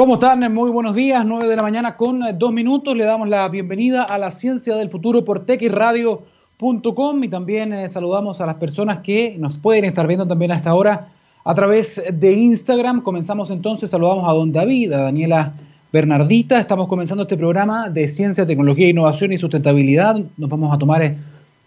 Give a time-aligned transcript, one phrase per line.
[0.00, 0.40] ¿Cómo están?
[0.54, 2.96] Muy buenos días, 9 de la mañana con dos minutos.
[2.96, 8.40] Le damos la bienvenida a la ciencia del futuro por texradio.com y también eh, saludamos
[8.40, 11.08] a las personas que nos pueden estar viendo también a esta hora
[11.44, 13.02] a través de Instagram.
[13.02, 15.52] Comenzamos entonces, saludamos a don David, a Daniela
[15.92, 16.58] Bernardita.
[16.58, 20.18] Estamos comenzando este programa de ciencia, tecnología, innovación y sustentabilidad.
[20.38, 21.18] Nos vamos a tomar eh,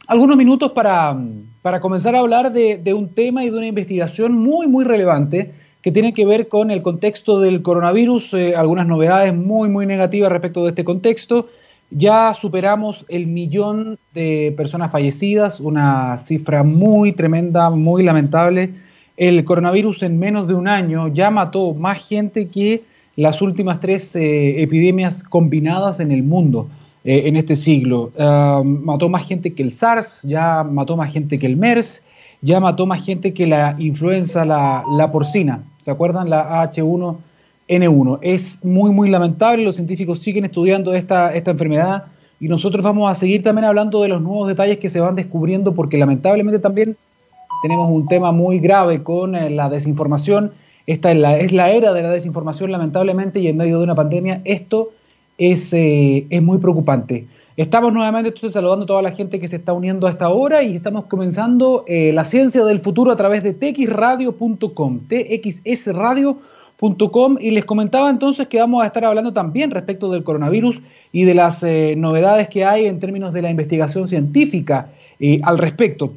[0.07, 1.15] algunos minutos para,
[1.61, 5.53] para comenzar a hablar de un tema y de una investigación muy, muy relevante
[5.83, 10.31] que tiene que ver con el contexto del coronavirus, eh, algunas novedades muy, muy negativas
[10.31, 11.49] respecto de este contexto.
[11.91, 18.73] Ya superamos el millón de personas fallecidas, una cifra muy tremenda, muy lamentable.
[19.17, 22.83] El coronavirus en menos de un año ya mató más gente que
[23.17, 26.69] las últimas tres eh, epidemias combinadas en el mundo
[27.03, 28.11] eh, en este siglo.
[28.63, 32.03] Mató más gente que el SARS, ya mató más gente que el MERS,
[32.41, 35.65] ya mató más gente que la influenza, la porcina.
[35.83, 36.29] ¿Se acuerdan?
[36.29, 38.19] La H1N1.
[38.21, 39.65] Es muy, muy lamentable.
[39.65, 42.05] Los científicos siguen estudiando esta, esta enfermedad
[42.39, 45.73] y nosotros vamos a seguir también hablando de los nuevos detalles que se van descubriendo
[45.75, 46.95] porque lamentablemente también
[47.61, 50.53] tenemos un tema muy grave con eh, la desinformación.
[50.87, 53.95] Esta es la, es la era de la desinformación, lamentablemente, y en medio de una
[53.95, 54.91] pandemia esto
[55.37, 57.27] es, eh, es muy preocupante.
[57.55, 60.75] Estamos nuevamente saludando a toda la gente que se está uniendo a esta hora y
[60.75, 68.09] estamos comenzando eh, la ciencia del futuro a través de txradio.com, txsradio.com y les comentaba
[68.09, 72.49] entonces que vamos a estar hablando también respecto del coronavirus y de las eh, novedades
[72.49, 76.11] que hay en términos de la investigación científica eh, al respecto.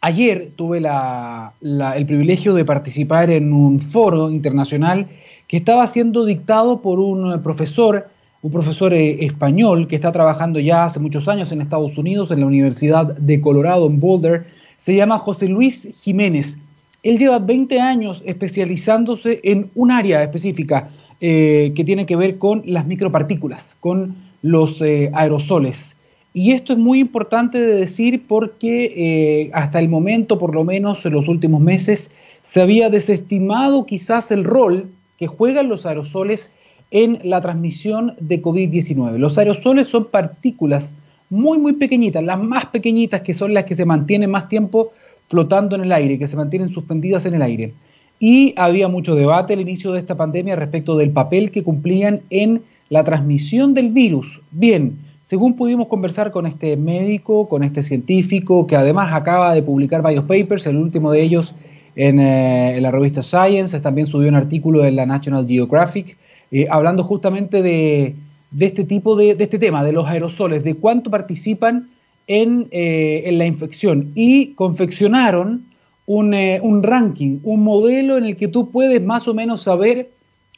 [0.00, 5.06] Ayer tuve el privilegio de participar en un foro internacional
[5.48, 8.08] que estaba siendo dictado por un profesor
[8.46, 12.38] un profesor eh, español que está trabajando ya hace muchos años en Estados Unidos, en
[12.38, 14.46] la Universidad de Colorado, en Boulder.
[14.76, 16.56] Se llama José Luis Jiménez.
[17.02, 22.62] Él lleva 20 años especializándose en un área específica eh, que tiene que ver con
[22.66, 25.96] las micropartículas, con los eh, aerosoles.
[26.32, 31.14] Y esto es muy importante de decir porque hasta el momento, por lo menos en
[31.14, 32.12] los últimos meses,
[32.42, 36.52] se había desestimado quizás el rol que juegan los aerosoles
[36.90, 39.18] en la transmisión de COVID-19.
[39.18, 40.94] Los aerosoles son partículas
[41.30, 44.92] muy, muy pequeñitas, las más pequeñitas que son las que se mantienen más tiempo
[45.28, 47.74] flotando en el aire, que se mantienen suspendidas en el aire.
[48.20, 52.62] Y había mucho debate al inicio de esta pandemia respecto del papel que cumplían en
[52.88, 54.40] la transmisión del virus.
[54.52, 60.00] Bien, según pudimos conversar con este médico, con este científico, que además acaba de publicar
[60.00, 61.54] varios papers, el último de ellos
[61.96, 66.16] en, eh, en la revista Science, también subió un artículo en la National Geographic,
[66.50, 68.14] eh, hablando justamente de,
[68.58, 71.88] este tipo de, este tema, de los aerosoles, de cuánto participan
[72.26, 74.12] en, eh, la infección.
[74.14, 75.64] Y confeccionaron
[76.06, 80.10] eh, un, ranking, un modelo en el que tú puedes más o menos saber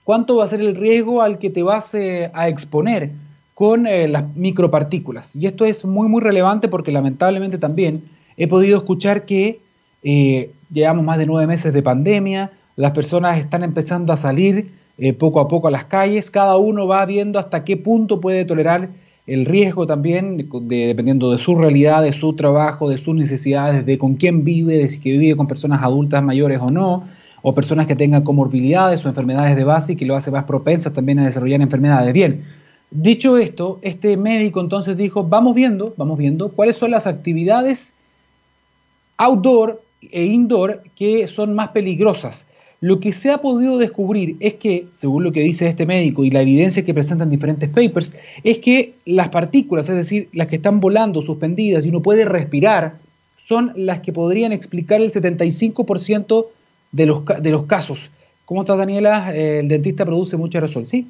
[0.04, 3.10] cuánto va a ser el riesgo al que te vas a exponer
[3.54, 5.34] con las micropartículas.
[5.36, 8.04] Y esto es muy, muy relevante porque lamentablemente también
[8.36, 9.60] he podido escuchar que
[10.70, 15.38] llevamos más de nueve meses de pandemia, las personas están empezando a salir eh, poco
[15.40, 18.90] a poco a las calles, cada uno va viendo hasta qué punto puede tolerar
[19.28, 24.14] el riesgo también, dependiendo de su realidad, de su trabajo, de sus necesidades, de con
[24.14, 27.04] quién vive, de si vive con personas adultas mayores o no,
[27.42, 30.92] o personas que tengan comorbilidades o enfermedades de base y que lo hace más propensas
[30.94, 32.12] también a desarrollar enfermedades.
[32.12, 32.42] Bien,
[32.90, 37.94] dicho esto, este médico entonces dijo, vamos viendo, vamos viendo cuáles son las actividades
[39.18, 42.46] outdoor e indoor que son más peligrosas
[42.80, 46.30] lo que se ha podido descubrir es que, según lo que dice este médico y
[46.30, 50.78] la evidencia que presentan diferentes papers, es que las partículas, es decir, las que están
[50.78, 52.98] volando suspendidas y uno puede respirar,
[53.36, 56.46] son las que podrían explicar el 75%
[56.92, 58.10] de los, de los casos.
[58.44, 59.34] ¿Cómo estás, Daniela?
[59.34, 61.08] el dentista produce mucho aerosol, ¿sí?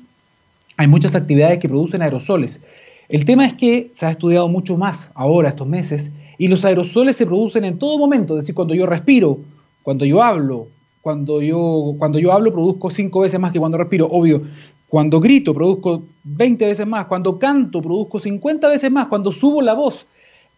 [0.77, 2.63] Hay muchas actividades que producen aerosoles.
[3.09, 7.17] El tema es que se ha estudiado mucho más ahora, estos meses, y los aerosoles
[7.17, 9.39] se producen en todo momento, es decir, cuando yo respiro,
[9.83, 10.69] cuando yo hablo,
[11.09, 14.43] cuando yo, cuando yo hablo produzco cinco veces más que cuando respiro, obvio.
[14.91, 19.73] Cuando grito produzco 20 veces más, cuando canto produzco 50 veces más, cuando subo la
[19.73, 20.05] voz.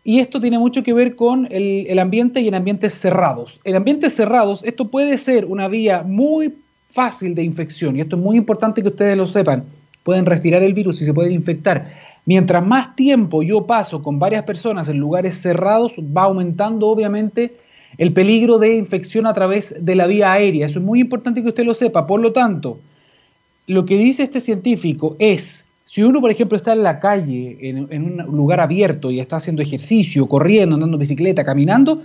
[0.03, 3.61] Y esto tiene mucho que ver con el, el ambiente y en ambientes cerrados.
[3.63, 6.53] En ambientes cerrados esto puede ser una vía muy
[6.89, 9.67] fácil de infección y esto es muy importante que ustedes lo sepan.
[10.03, 11.93] Pueden respirar el virus y se pueden infectar.
[12.25, 17.55] Mientras más tiempo yo paso con varias personas en lugares cerrados, va aumentando obviamente
[17.99, 20.67] el peligro de infección a través de la vía aérea.
[20.67, 22.07] Eso es muy importante que usted lo sepa.
[22.07, 22.81] Por lo tanto,
[23.67, 28.05] lo que dice este científico es, si uno, por ejemplo, está en la calle, en,
[28.05, 32.03] un lugar abierto y está haciendo ejercicio, corriendo, andando en bicicleta, caminando,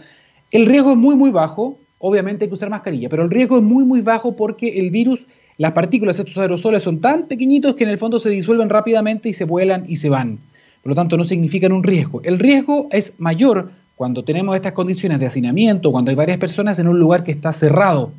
[0.51, 1.77] el riesgo es muy, muy bajo.
[1.99, 5.27] Obviamente hay que usar mascarilla, pero el riesgo es muy, muy bajo porque el virus
[5.57, 9.33] las partículas, estos aerosoles son tan pequeñitos que en el fondo se disuelven rápidamente y
[9.33, 10.39] se vuelan y se van.
[10.83, 12.21] Por lo tanto, no significan un riesgo.
[12.23, 16.87] El riesgo es mayor cuando tenemos estas condiciones de hacinamiento, cuando hay varias personas en
[16.87, 18.11] un lugar que está cerrado,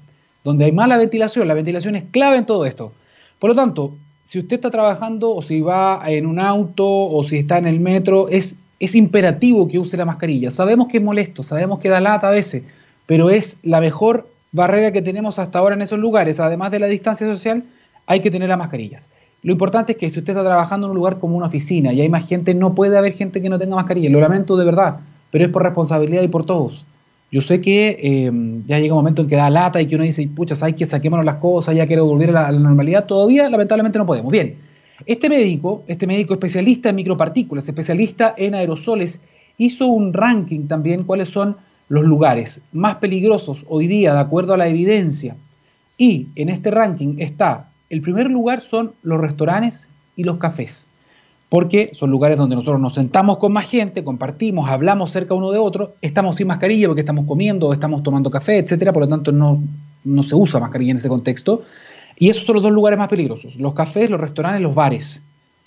[0.42, 1.46] donde hay mala ventilación.
[1.48, 2.92] La ventilación es clave en todo esto.
[3.38, 3.94] Por lo tanto,
[4.24, 7.80] si usted está trabajando o si va en un auto o si está en el
[7.80, 10.50] metro, es, imperativo que use la mascarilla.
[10.50, 12.62] Sabemos que es molesto, sabemos que da lata a veces,
[13.06, 16.40] pero es la mejor barrera que tenemos hasta ahora en esos lugares.
[16.40, 17.64] Además de la distancia social,
[18.06, 19.10] hay que tener las mascarillas.
[19.42, 22.00] Lo importante es que si usted está trabajando en un lugar como una oficina y
[22.00, 24.08] hay más gente, no puede haber gente que no tenga mascarilla.
[24.10, 25.00] Lo lamento de verdad
[25.30, 26.84] pero es por responsabilidad y por todos.
[27.30, 28.30] Yo sé que eh,
[28.66, 30.86] ya llega un momento en que da lata y que uno dice, pucha, hay que
[30.86, 33.06] saquémonos las cosas, ya quiero volver a la, normalidad.
[33.06, 34.30] Todavía, lamentablemente, no podemos.
[34.30, 34.56] Bien,
[35.04, 39.20] este médico, este médico especialista en micropartículas, especialista en aerosoles,
[39.58, 41.56] hizo un ranking también cuáles son
[41.88, 45.36] los lugares más peligrosos hoy día, de acuerdo a la evidencia.
[45.98, 50.88] Y en este ranking está, el primer lugar son los restaurantes y los cafés
[51.48, 55.58] porque son lugares donde nosotros nos sentamos con más gente, compartimos, hablamos cerca uno de
[55.58, 59.62] otro, estamos sin mascarilla porque estamos comiendo, estamos tomando café, etcétera, por lo tanto no,
[60.04, 61.62] no se usa mascarilla en ese contexto.
[62.18, 65.22] Y esos son los dos lugares más peligrosos, los cafés, los restaurantes, los bares.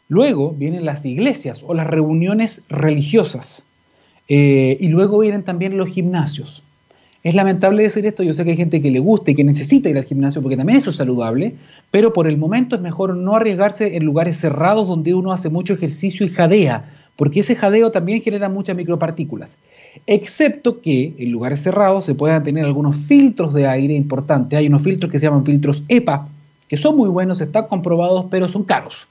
[0.08, 3.66] Luego vienen las iglesias o las reuniones religiosas.
[4.28, 6.64] Eh, y luego vienen también los gimnasios.
[7.22, 9.90] Es lamentable decir esto, yo sé que hay gente que le gusta y que necesita
[9.90, 11.56] ir al gimnasio porque también eso es saludable,
[11.92, 15.74] pero por el momento es mejor no arriesgarse en lugares cerrados donde uno hace mucho
[15.74, 19.58] ejercicio y jadea, porque ese jadeo también genera muchas micropartículas.
[20.08, 24.58] Excepto que en lugares cerrados se puedan tener algunos filtros de aire importantes.
[24.58, 26.30] Hay unos filtros que se llaman filtros EPA,
[26.70, 29.10] que son muy buenos, están comprobados, pero son caros.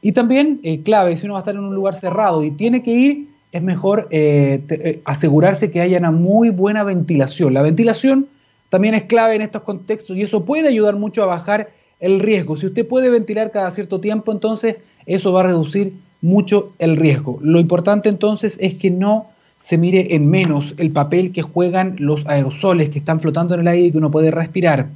[0.00, 2.84] Y también, eh, clave, si uno va a estar en un lugar cerrado y tiene
[2.84, 7.54] que ir, es mejor eh, eh, asegurarse que haya una muy buena ventilación.
[7.54, 8.28] La ventilación
[8.68, 12.56] también es clave en estos contextos y eso puede ayudar mucho a bajar el riesgo.
[12.56, 17.38] Si usted puede ventilar cada cierto tiempo, entonces eso va a reducir mucho el riesgo.
[17.42, 19.28] Lo importante entonces es que no
[19.58, 23.68] se mire en menos el papel que juegan los aerosoles que están flotando en el
[23.68, 24.90] aire y que uno puede respirar.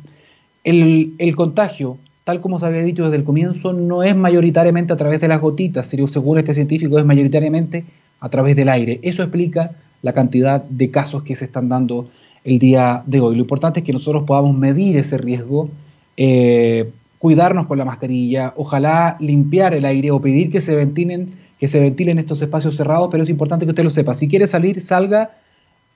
[0.62, 5.20] El, contagio, tal como se había dicho desde el comienzo, no es mayoritariamente a través
[5.20, 7.84] de las gotitas, según este científico, es mayoritariamente
[8.22, 9.00] a través del aire.
[9.02, 12.08] Eso explica la cantidad de casos que se están dando
[12.44, 13.34] el día de hoy.
[13.34, 15.68] Lo importante es que nosotros podamos medir ese riesgo,
[16.16, 21.68] eh, cuidarnos con la mascarilla, ojalá limpiar el aire o pedir que se ventilen, que
[21.68, 24.14] se ventilen estos espacios cerrados, pero es importante que usted lo sepa.
[24.14, 25.32] Si quiere salir, salga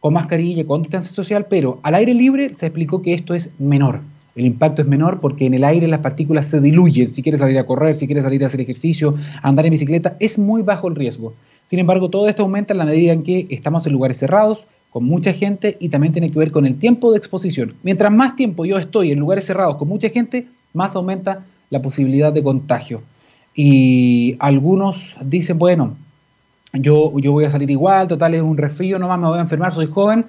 [0.01, 4.01] con mascarilla, con distancia social, pero al aire libre se explicó que esto es menor.
[4.37, 7.09] El impacto es menor porque en el aire las partículas se diluyen.
[7.09, 10.39] Si quiere salir a correr, si quiere salir a hacer ejercicio, andar en bicicleta, es
[10.39, 11.33] muy bajo el riesgo.
[11.69, 15.05] Sin embargo, todo esto aumenta en la medida en que estamos en lugares cerrados, con
[15.05, 17.75] mucha gente y también tiene que ver con el tiempo de exposición.
[17.83, 22.33] Mientras más tiempo yo estoy en lugares cerrados con mucha gente, más aumenta la posibilidad
[22.33, 23.03] de contagio.
[23.55, 25.97] Y algunos dicen, bueno,
[26.73, 29.75] yo, yo voy a salir igual, total es un resfrío, nomás me voy a enfermar,
[29.75, 30.27] soy joven.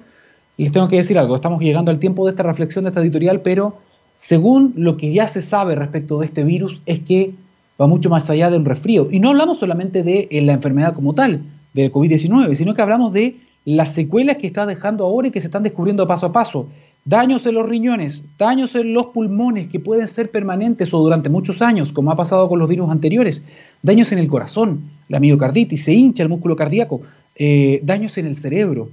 [0.56, 3.40] Les tengo que decir algo, estamos llegando al tiempo de esta reflexión, de esta editorial,
[3.42, 3.78] pero
[4.14, 7.32] según lo que ya se sabe respecto de este virus, es que
[7.80, 9.08] va mucho más allá de un resfrío.
[9.10, 11.42] Y no hablamos solamente de eh, la enfermedad como tal,
[11.74, 15.46] del COVID-19, sino que hablamos de las secuelas que está dejando ahora y que se
[15.46, 16.68] están descubriendo paso a paso.
[17.04, 21.62] Daños en los riñones, daños en los pulmones que pueden ser permanentes o durante muchos
[21.62, 23.44] años, como ha pasado con los virus anteriores,
[23.82, 27.02] daños en el corazón, la miocarditis, se hincha el músculo cardíaco,
[27.36, 28.90] eh, daños en el cerebro,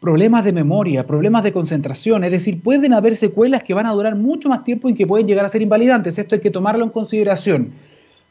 [0.00, 4.14] problemas de memoria, problemas de concentración, es decir, pueden haber secuelas que van a durar
[4.14, 6.18] mucho más tiempo y que pueden llegar a ser invalidantes.
[6.18, 7.72] Esto hay que tomarlo en consideración.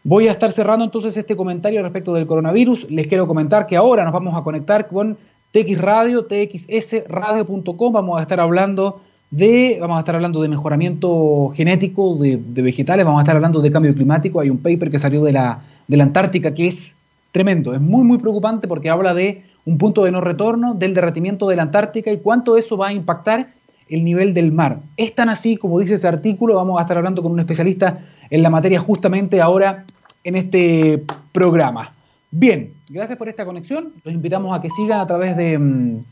[0.07, 2.89] Voy a estar cerrando entonces este comentario respecto del coronavirus.
[2.89, 5.17] Les quiero comentar que ahora nos vamos a conectar con
[5.51, 7.91] TX Radio, txsradio.com.
[7.91, 13.19] Vamos a estar hablando de, vamos a estar hablando de mejoramiento genético de, vegetales, vamos
[13.19, 14.39] a estar hablando de cambio climático.
[14.39, 15.59] Hay un paper que salió de la,
[15.89, 16.95] de la Antártica que es
[17.33, 21.49] tremendo, es muy, muy preocupante porque habla de un punto de no retorno, del derretimiento
[21.49, 23.49] de la Antártica y cuánto eso va a impactar
[23.89, 24.79] el nivel del mar.
[24.95, 27.99] Es tan así como dice ese artículo, vamos a estar hablando con un especialista
[28.29, 29.85] en la materia justamente ahora
[30.27, 31.93] en este programa.
[32.31, 33.93] Bien, gracias por esta conexión.
[34.03, 36.03] Los invitamos a que sigan a través de, mm,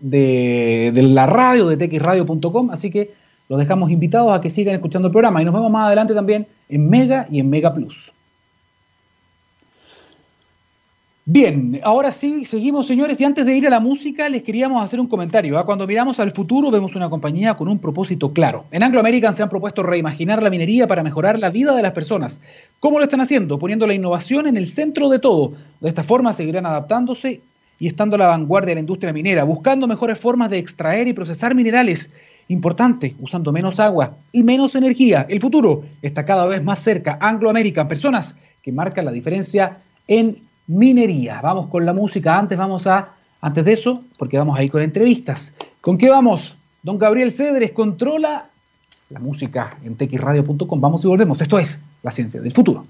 [0.00, 2.70] de, la radio, de texradio.com.
[2.72, 3.12] Así que
[3.48, 5.40] los dejamos invitados a que sigan escuchando el programa.
[5.40, 8.12] Y nos vemos más adelante también en Mega y en Mega Plus.
[11.26, 15.00] Bien, ahora sí, seguimos señores y antes de ir a la música les queríamos hacer
[15.00, 15.58] un comentario.
[15.58, 15.64] ¿ah?
[15.64, 18.66] Cuando miramos al futuro vemos una compañía con un propósito claro.
[18.70, 21.92] En Anglo American se han propuesto reimaginar la minería para mejorar la vida de las
[21.92, 22.42] personas.
[22.78, 23.58] ¿Cómo lo están haciendo?
[23.58, 25.54] Poniendo la innovación en el centro de todo.
[25.80, 27.40] De esta forma seguirán adaptándose
[27.78, 31.14] y estando a la vanguardia de la industria minera, buscando mejores formas de extraer y
[31.14, 32.10] procesar minerales
[32.48, 35.24] importante, usando menos agua y menos energía.
[35.30, 37.16] El futuro está cada vez más cerca.
[37.18, 41.40] Anglo American, personas que marcan la diferencia en minería.
[41.42, 42.38] Vamos con la música.
[42.38, 45.52] Antes vamos a, antes de eso, porque vamos a ir con entrevistas.
[45.80, 46.56] ¿Con qué vamos?
[46.82, 48.48] Don Gabriel Cedres controla
[49.10, 50.80] la música en texradio.com.
[50.80, 51.40] Vamos y volvemos.
[51.40, 52.86] Esto es la ciencia del futuro.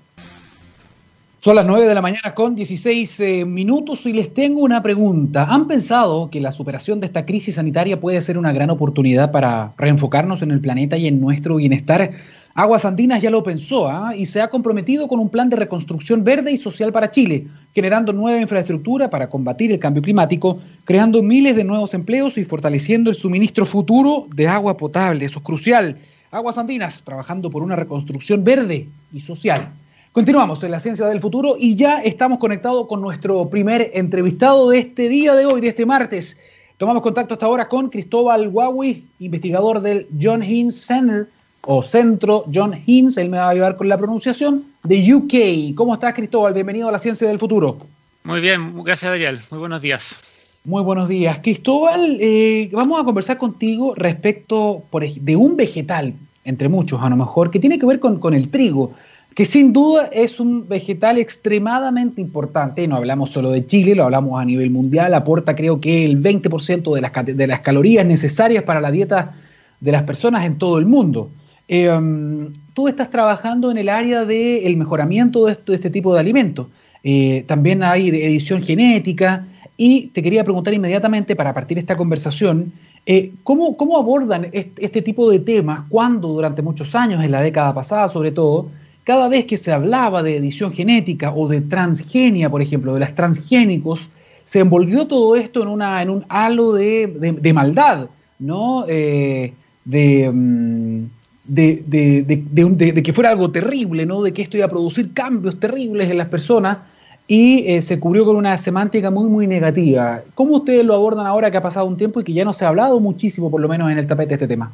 [1.44, 5.44] Son las 9 de la mañana con 16 eh, minutos y les tengo una pregunta.
[5.44, 9.74] ¿Han pensado que la superación de esta crisis sanitaria puede ser una gran oportunidad para
[9.76, 12.12] reenfocarnos en el planeta y en nuestro bienestar?
[12.56, 14.14] Aguas Andinas ya lo pensó ¿ah?
[14.16, 18.12] y se ha comprometido con un plan de reconstrucción verde y social para Chile, generando
[18.12, 23.16] nueva infraestructura para combatir el cambio climático, creando miles de nuevos empleos y fortaleciendo el
[23.16, 25.24] suministro futuro de agua potable.
[25.24, 25.98] Eso es crucial.
[26.30, 29.72] Aguas Andinas, trabajando por una reconstrucción verde y social.
[30.12, 34.78] Continuamos en la ciencia del futuro y ya estamos conectados con nuestro primer entrevistado de
[34.78, 36.36] este día de hoy, de este martes.
[36.76, 41.28] Tomamos contacto hasta ahora con Cristóbal Huawei, investigador del John Hines Center
[41.66, 45.74] o Centro John Hines, él me va a ayudar con la pronunciación, de UK.
[45.74, 46.54] ¿Cómo estás, Cristóbal?
[46.54, 47.78] Bienvenido a la ciencia del futuro.
[48.24, 49.40] Muy bien, gracias, Daniel.
[49.50, 50.16] Muy buenos días.
[50.64, 51.38] Muy buenos días.
[51.42, 57.16] Cristóbal, eh, vamos a conversar contigo respecto por, de un vegetal, entre muchos a lo
[57.16, 58.92] mejor, que tiene que ver con, con el trigo
[59.34, 64.40] que sin duda es un vegetal extremadamente importante, no hablamos solo de Chile, lo hablamos
[64.40, 68.80] a nivel mundial, aporta creo que el 20% de las, de las calorías necesarias para
[68.80, 69.34] la dieta
[69.80, 71.30] de las personas en todo el mundo.
[71.68, 76.66] Em, tú estás trabajando en el área del mejoramiento de, este tipo de alimentos.
[77.02, 82.72] Eh, también hay edición genética y te quería preguntar inmediatamente para partir esta conversación,
[83.06, 87.42] eh, ¿cómo, ¿cómo, abordan este, este tipo de temas cuando durante muchos años, en la
[87.42, 88.68] década pasada sobre todo,
[89.04, 93.14] cada vez que se hablaba de edición genética o de transgenia, por ejemplo, de las
[93.14, 94.08] transgénicos,
[94.44, 98.86] se envolvió todo esto en, una, en un halo de, maldad, ¿no?
[98.88, 99.52] Eh,
[99.84, 101.04] mm,
[101.44, 104.22] de, que fuera algo terrible, ¿no?
[104.22, 106.78] De que esto iba a producir cambios terribles en las personas
[107.26, 110.22] y eh, se cubrió con una semántica muy, muy negativa.
[110.34, 112.64] ¿Cómo ustedes lo abordan ahora que ha pasado un tiempo y que ya no se
[112.64, 114.72] ha hablado muchísimo, por lo menos en el tapete, de este tema?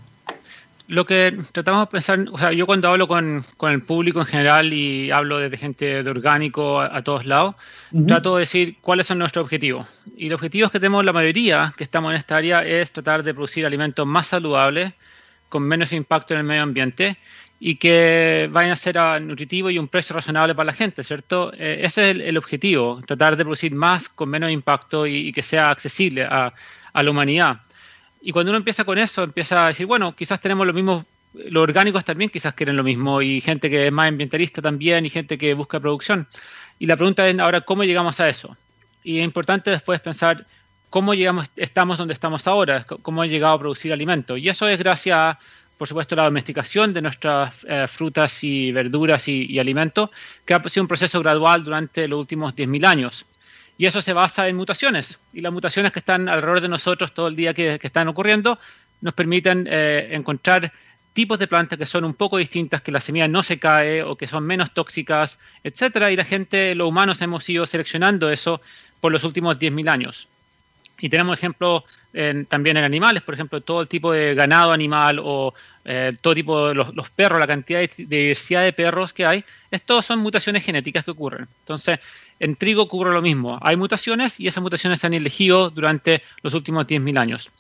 [0.91, 4.27] lo que tratamos de pensar, o sea, yo cuando hablo con, con el público en
[4.27, 7.55] general y hablo de gente de orgánico a, todos lados,
[8.09, 9.87] trato de decir cuáles son nuestros objetivos.
[10.17, 13.33] Y los objetivos que tenemos la mayoría que estamos en esta área es tratar de
[13.33, 14.93] producir alimentos más saludables,
[15.51, 17.19] con menos impacto en el medio ambiente
[17.59, 21.53] y que vayan a ser nutritivos y un precio razonable para la gente, ¿cierto?
[21.59, 25.43] Eh, ese es el, objetivo, tratar de producir más con menos impacto y, y que
[25.43, 26.55] sea accesible a,
[26.95, 27.61] a la humanidad.
[28.23, 31.05] Y cuando uno empieza con eso, empieza a decir, bueno, quizás tenemos los mismos,
[31.35, 35.11] los orgánicos también quizás quieren lo mismo, y gente que es más ambientalista también, y
[35.11, 36.27] gente que busca producción.
[36.79, 38.57] Y la pregunta es ahora, ¿cómo llegamos a eso?
[39.03, 40.47] Y es importante después pensar
[40.91, 44.39] cómo llegamos, estamos donde estamos ahora, cómo he llegado a producir alimentos.
[44.39, 45.39] Y eso es gracias a,
[45.79, 50.11] por supuesto, la domesticación de nuestras eh, frutas y verduras y, y, alimentos,
[50.45, 53.25] que ha sido un proceso gradual durante los últimos 10.000 años.
[53.79, 55.19] Y eso se basa en mutaciones.
[55.33, 58.59] Y las mutaciones que están alrededor de nosotros todo el día que, están ocurriendo
[59.01, 60.71] nos permiten eh, encontrar
[61.15, 64.17] tipos de plantas que son un poco distintas, que la semilla no se cae o
[64.17, 66.13] que son menos tóxicas, etcétera.
[66.13, 68.61] Y la gente, los humanos, hemos ido seleccionando eso
[69.01, 70.29] por los últimos 10.000 años.
[71.01, 71.83] Y tenemos ejemplos
[72.49, 75.55] también en animales, por ejemplo, todo el tipo de ganado animal o
[75.85, 80.07] eh, todo tipo de los, perros, la cantidad de, diversidad de perros que hay, estos
[80.07, 81.49] son mutaciones genéticas que ocurren.
[81.61, 82.01] Entonces,
[82.39, 83.59] en trigo ocurre lo mismo.
[83.63, 87.51] Hay mutaciones y esas mutaciones se han elegido durante los últimos 10.000 años.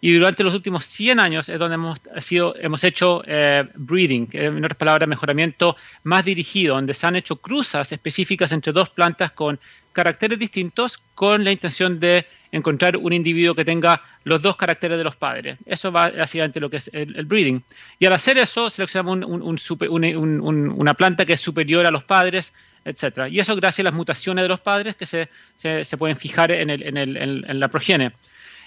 [0.00, 4.64] Y durante los últimos 100 años es donde hemos, sido, hemos hecho eh, breeding, en
[4.64, 9.58] otras palabras, mejoramiento más dirigido, donde se han hecho cruzas específicas entre dos plantas con
[9.92, 15.04] caracteres distintos con la intención de encontrar un individuo que tenga los dos caracteres de
[15.04, 15.58] los padres.
[15.66, 17.62] Eso va básicamente lo que es el, breeding.
[17.98, 22.52] Y al hacer eso, seleccionamos una planta que es superior a los padres,
[22.84, 23.28] etc.
[23.30, 26.70] Y eso gracias a las mutaciones de los padres que se, se, pueden fijar en,
[26.70, 26.82] el,
[27.16, 28.12] en, la progenie.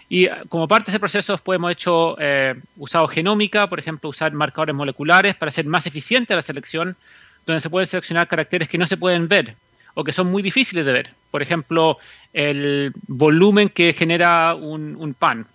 [0.10, 4.34] Y como parte de ese proceso, después hemos hecho, eh, usado genómica, por ejemplo, usar
[4.34, 6.98] marcadores moleculares para ser más eficiente la selección,
[7.46, 9.56] donde se pueden seleccionar caracteres que no se pueden ver
[9.94, 11.14] o que son muy difíciles de ver.
[11.32, 11.98] Por ejemplo,
[12.34, 15.48] el volumen que genera un, pan.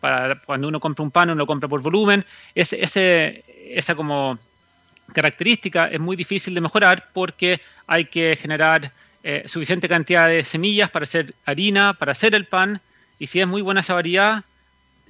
[0.45, 2.25] Cuando uno compra un pan, uno lo compra por volumen.
[2.55, 4.39] Esa como
[5.13, 10.91] característica es muy difícil de mejorar porque hay que generar eh, suficiente cantidad de semillas
[10.91, 12.81] para hacer harina, para hacer el pan.
[13.19, 14.45] Y si es muy buena esa variedad,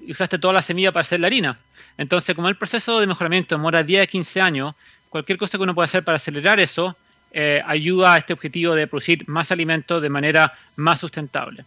[0.09, 1.59] usaste toda la semilla para hacer la harina.
[1.99, 4.75] Entonces, como el proceso de mejoramiento demora 10 a 15 años,
[5.09, 6.97] cualquier cosa que uno pueda hacer para acelerar eso
[7.33, 11.65] eh, ayuda a este objetivo de producir más alimentos de manera más sustentable.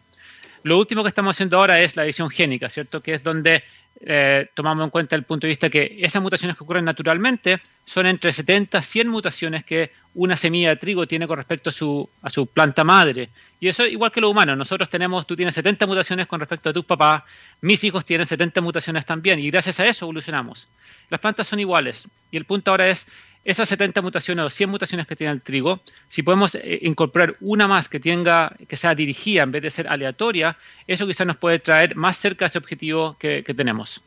[0.64, 3.02] Lo último que estamos haciendo ahora es la edición génica, ¿cierto?
[3.02, 3.64] Que es donde
[4.02, 8.06] eh, tomamos en cuenta el punto de vista que esas mutaciones que ocurren naturalmente son
[8.06, 12.48] entre 70 a 100 mutaciones que una semilla de trigo tiene con respecto a su,
[12.54, 13.30] planta madre.
[13.60, 14.56] Y eso igual que lo humano.
[14.56, 17.24] Nosotros tenemos, tú tienes 70 mutaciones con respecto a tus papás,
[17.62, 20.68] mis hijos tienen 70 mutaciones también, y gracias a eso evolucionamos.
[21.10, 22.08] Las plantas son iguales.
[22.32, 23.08] Y el punto ahora es,
[23.46, 27.68] esas 70 mutaciones o 100 mutaciones que tiene el trigo, si podemos eh, incorporar una
[27.68, 31.60] más que tenga, que sea dirigida en vez de ser aleatoria, eso quizás nos puede
[31.60, 34.02] traer más cerca a ese objetivo que, tenemos.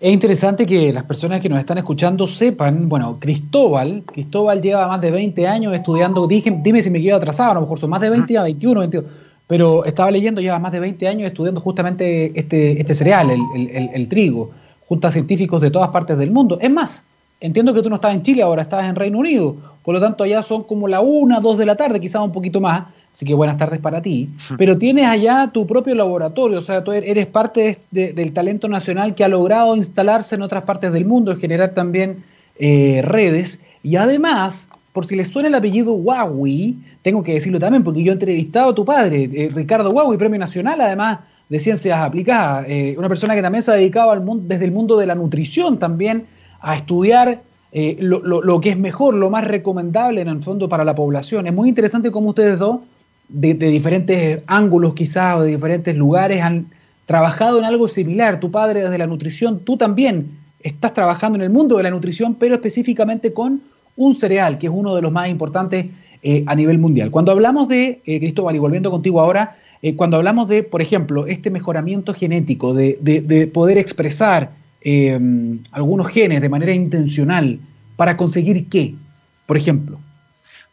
[0.00, 5.00] Es interesante que las personas que nos están escuchando sepan, bueno, Cristóbal, Cristóbal lleva más
[5.00, 8.10] de 20 años estudiando, dime, si me quedo atrasado, a lo mejor son más de
[8.10, 9.04] 20, a 21, 22,
[9.46, 14.08] pero estaba leyendo, lleva más de 20 años estudiando justamente este, este cereal, el, el
[14.08, 14.50] trigo,
[14.86, 16.58] junto a científicos de todas partes del mundo.
[16.60, 17.06] Es más,
[17.40, 20.24] entiendo que tú no estás en Chile ahora, estás en Reino Unido, por lo tanto
[20.24, 23.34] allá son como la una, dos de la tarde, quizás un poquito más, así que
[23.34, 27.26] buenas tardes para ti, pero tienes allá tu propio laboratorio, o sea, tú er-, eres
[27.26, 31.74] parte del talento nacional que ha logrado instalarse en otras partes del mundo y generar
[31.74, 32.22] también
[32.58, 37.84] eh, redes, y además, por si les suena el apellido Huawei, tengo que decirlo también,
[37.84, 41.98] porque yo he entrevistado a tu padre, eh, Ricardo Huawei, Premio Nacional, además de Ciencias
[41.98, 45.06] Aplicadas, eh, una persona que también se ha dedicado al mundo, desde el mundo de
[45.06, 46.26] la nutrición también,
[46.60, 50.94] a estudiar eh, lo, que es mejor, lo más recomendable en el fondo para la
[50.94, 51.46] población.
[51.46, 52.80] Es muy interesante cómo ustedes dos,
[53.28, 56.66] de, diferentes ángulos quizás o de diferentes lugares, han
[57.04, 58.40] trabajado en algo similar.
[58.40, 62.34] Tu padre desde la nutrición, tú también estás trabajando en el mundo de la nutrición,
[62.34, 63.60] pero específicamente con
[63.96, 65.86] un cereal, que es uno de los más importantes
[66.22, 67.10] eh, a nivel mundial.
[67.10, 69.56] Cuando hablamos de, eh, Cristóbal, y volviendo contigo ahora,
[69.94, 74.50] cuando hablamos de, por ejemplo, este mejoramiento genético, de, de poder expresar
[74.90, 75.20] eh,
[75.72, 77.60] algunos genes de manera intencional
[77.96, 78.94] para conseguir qué,
[79.44, 80.00] por ejemplo.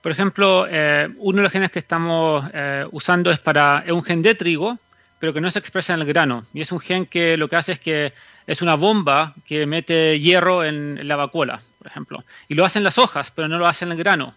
[0.01, 4.03] Por ejemplo, eh, uno de los genes que estamos eh, usando es para es un
[4.03, 4.77] gen de trigo,
[5.19, 6.45] pero que no se expresa en el grano.
[6.53, 8.13] Y es un gen que lo que hace es que
[8.48, 12.24] es una bomba que mete hierro en la vacuola, por ejemplo.
[12.48, 14.34] Y lo hacen las hojas, pero no lo hacen en el grano.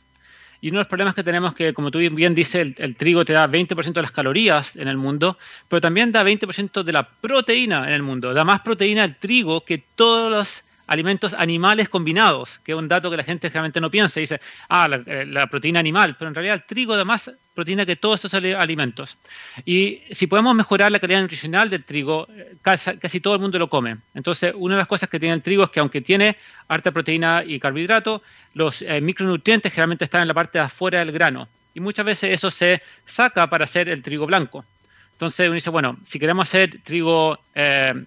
[0.60, 3.32] Y uno de los problemas que tenemos que, como tú bien dices, el, trigo te
[3.32, 7.87] da 20% de las calorías en el mundo, pero también da 20% de la proteína
[7.87, 8.35] en el mundo.
[8.35, 13.11] Da más proteína el trigo que todos los alimentos animales combinados, que es un dato
[13.11, 14.18] que la gente realmente no piensa.
[14.18, 17.97] Dice, ah, eh, la, proteína animal, pero en realidad el trigo da más proteína que
[17.97, 19.18] todos esos alimentos.
[19.66, 23.68] Y si podemos mejorar la calidad nutricional del trigo, eh, casi, todo el mundo lo
[23.68, 23.97] come.
[24.14, 26.37] Entonces, una de las cosas que tiene el trigo es que aunque tiene
[26.68, 28.23] harta proteína y carbohidrato,
[28.55, 31.49] los eh, micronutrientes generalmente están en la parte de afuera del grano.
[31.75, 34.64] Y muchas veces eso se saca para hacer el trigo blanco.
[35.14, 37.40] Entonces uno dice, bueno, si queremos hacer trigo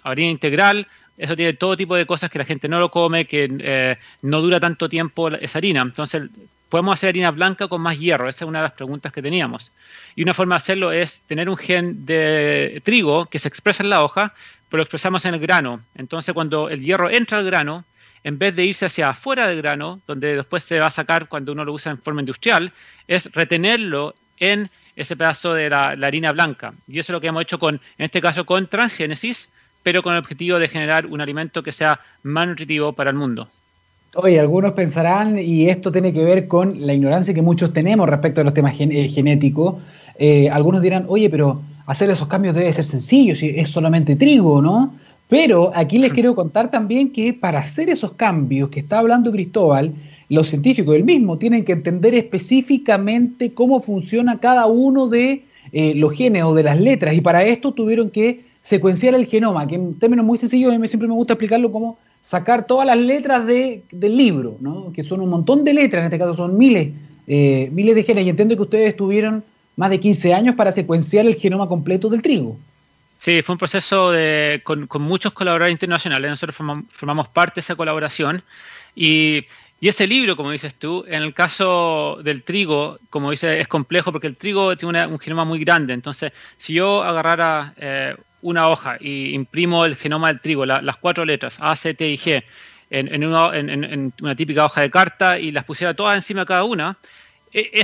[0.04, 0.88] harina integral,
[1.18, 4.40] eso tiene todo tipo de cosas que la gente no lo come, que eh, no
[4.40, 5.82] dura tanto tiempo esa harina.
[5.82, 6.30] Entonces,
[6.72, 8.30] podemos hacer harina blanca con más hierro.
[8.30, 9.74] Esa es una de las preguntas que teníamos.
[10.16, 13.90] Y una forma de hacerlo es tener un gen de trigo que se expresa en
[13.90, 14.34] la hoja,
[14.70, 15.82] pero lo expresamos en el grano.
[15.96, 17.84] Entonces, cuando el hierro entra al grano,
[18.24, 21.52] en vez de irse hacia afuera del grano, donde después se va a sacar cuando
[21.52, 22.72] uno lo usa en forma industrial,
[23.06, 26.74] es retenerlo en ese pedazo de la, la harina blanca.
[26.88, 29.50] Y eso es lo que hemos hecho con, en este caso, con transgénesis,
[29.84, 33.50] pero con el objetivo de generar un alimento que sea más nutritivo para el mundo.
[34.16, 38.42] Oye, algunos pensarán, y esto tiene que ver con la ignorancia que muchos tenemos respecto
[38.42, 39.76] a los temas eh, genéticos,
[40.20, 44.62] eh, algunos dirán, oye, pero hacer esos cambios debe ser sencillo, si es solamente trigo,
[44.62, 44.94] ¿no?
[45.30, 49.94] Pero aquí les quiero contar también que para hacer esos cambios que está hablando Cristóbal,
[50.28, 56.12] los científicos del mismo tienen que entender específicamente cómo funciona cada uno de eh, los
[56.12, 59.98] genes o de las letras, y para esto tuvieron que secuenciar el genoma, que en
[59.98, 63.84] términos muy sencillos, a mí siempre me gusta explicarlo como sacar todas las letras de,
[63.92, 64.94] del libro, ¿no?
[64.94, 66.90] que son un montón de letras, en este caso son miles,
[67.28, 69.44] eh, miles de genes, y entiendo que ustedes tuvieron
[69.76, 72.58] más de 15 años para secuenciar el genoma completo del trigo.
[73.18, 76.56] Sí, fue un proceso de, con, muchos colaboradores internacionales, nosotros
[76.90, 78.44] formamos, parte de esa colaboración
[78.96, 79.46] y
[79.84, 84.12] y ese libro, como dices tú, en el caso del trigo, como dices, es complejo
[84.12, 85.96] porque el trigo tiene un genoma muy grande.
[85.96, 91.26] Entonces, si yo agarrara eh, una hoja y imprimo el genoma del trigo, las cuatro
[91.26, 92.44] letras A, C, T y G,
[92.90, 96.98] en, una, típica hoja de carta y las pusiera todas encima de cada una,
[97.54, 97.84] e,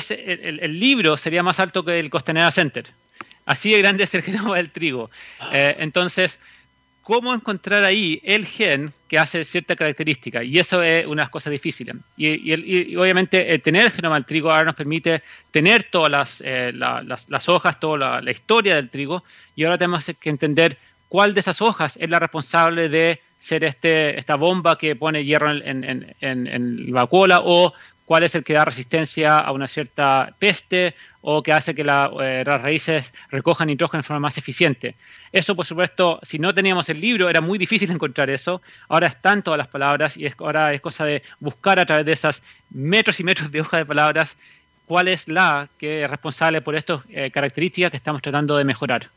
[0.61, 2.85] el, libro sería más alto que el Costanera Center.
[3.45, 5.09] Así de grande es el genoma del trigo.
[5.53, 6.39] Eh, entonces,
[7.07, 10.43] cómo encontrar ahí el gen que hace cierta característica.
[10.43, 11.95] Y eso es una de las cosas difíciles.
[12.17, 16.73] Y, obviamente eh, tener el genoma del trigo ahora nos permite tener todas las, eh,
[16.73, 19.23] las, hojas, toda la, historia del trigo.
[19.55, 24.19] Y ahora tenemos que entender cuál de esas hojas es la responsable de ser este,
[24.19, 27.71] esta bomba que pone hierro en, en, en, en la vacuola o
[28.07, 32.43] cuál es el que da resistencia a una cierta peste o que hace que eh,
[32.45, 34.95] las raíces recojan nitrógeno de forma más eficiente.
[35.33, 38.61] Eso, por supuesto, si no teníamos el libro, era muy difícil encontrar eso.
[38.87, 42.43] Ahora están todas las palabras y ahora es cosa de buscar a través de esas
[42.69, 44.37] metros y metros de hoja de palabras
[44.85, 49.09] cuál es la que es responsable por estas eh, características que estamos tratando de mejorar.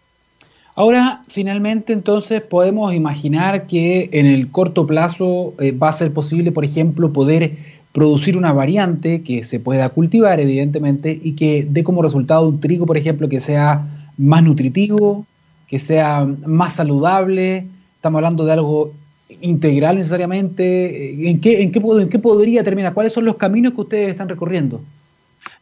[0.74, 6.50] Ahora, finalmente, entonces, podemos imaginar que en el corto plazo eh, va a ser posible,
[6.50, 12.02] por ejemplo, poder producir una variante que se pueda cultivar, evidentemente, y que dé como
[12.02, 15.26] resultado un trigo, por ejemplo, que sea más nutritivo,
[15.66, 17.66] que sea más saludable.
[17.96, 18.92] Estamos hablando de algo
[19.40, 21.28] integral necesariamente.
[21.30, 22.94] ¿En qué, podría terminar?
[22.94, 24.82] ¿Cuáles son los caminos que ustedes están recorriendo?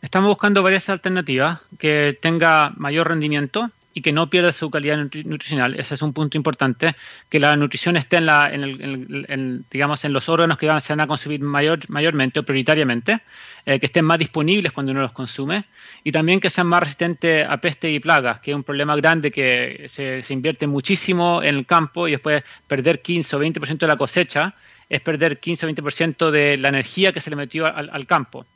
[0.03, 5.75] Estamos buscando varias alternativas que tenga mayor rendimiento y que no pierda su calidad nutricional.
[5.75, 6.95] Ese es un punto importante,
[7.29, 11.01] que la nutrición esté en, la, en, digamos, en los órganos que van, se van
[11.01, 13.21] a consumir mayor, mayormente o prioritariamente,
[13.67, 15.65] eh, que estén más disponibles cuando uno los consume
[16.05, 19.33] y también que sean más resistentes a peste y plagas, que es un problema grande
[19.33, 23.87] que se, se invierte muchísimo en el campo y después perder 15 o 20% de
[23.89, 24.55] la cosecha
[24.89, 28.47] es perder 15 o 20% de la energía que se le metió al campo.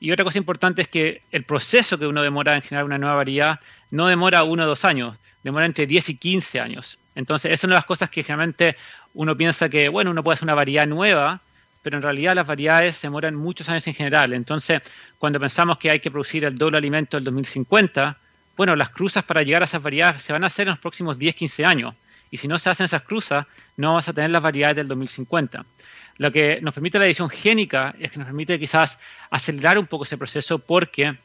[0.00, 3.16] Y otra cosa importante es que el proceso que uno demora en generar una nueva
[3.16, 6.98] variedad no demora uno o dos años, demora entre 10 y 15 años.
[7.14, 8.76] Entonces, es una de las cosas que generalmente
[9.14, 11.40] uno piensa que, bueno, uno puede hacer una variedad nueva,
[11.82, 14.32] pero en realidad las variedades se demoran muchos años en general.
[14.32, 14.82] Entonces,
[15.18, 18.18] cuando pensamos que hay que producir el doble alimento del 2050,
[18.56, 21.18] bueno, las cruzas para llegar a esas variedades se van a hacer en los próximos
[21.18, 21.94] 10, 15 años.
[22.30, 25.64] Y si no se hacen esas cruzas, no vas a tener las variedades del 2050.
[26.18, 28.98] Lo que nos permite la edición génica es que nos permite quizás
[29.30, 31.16] acelerar un poco ese proceso porque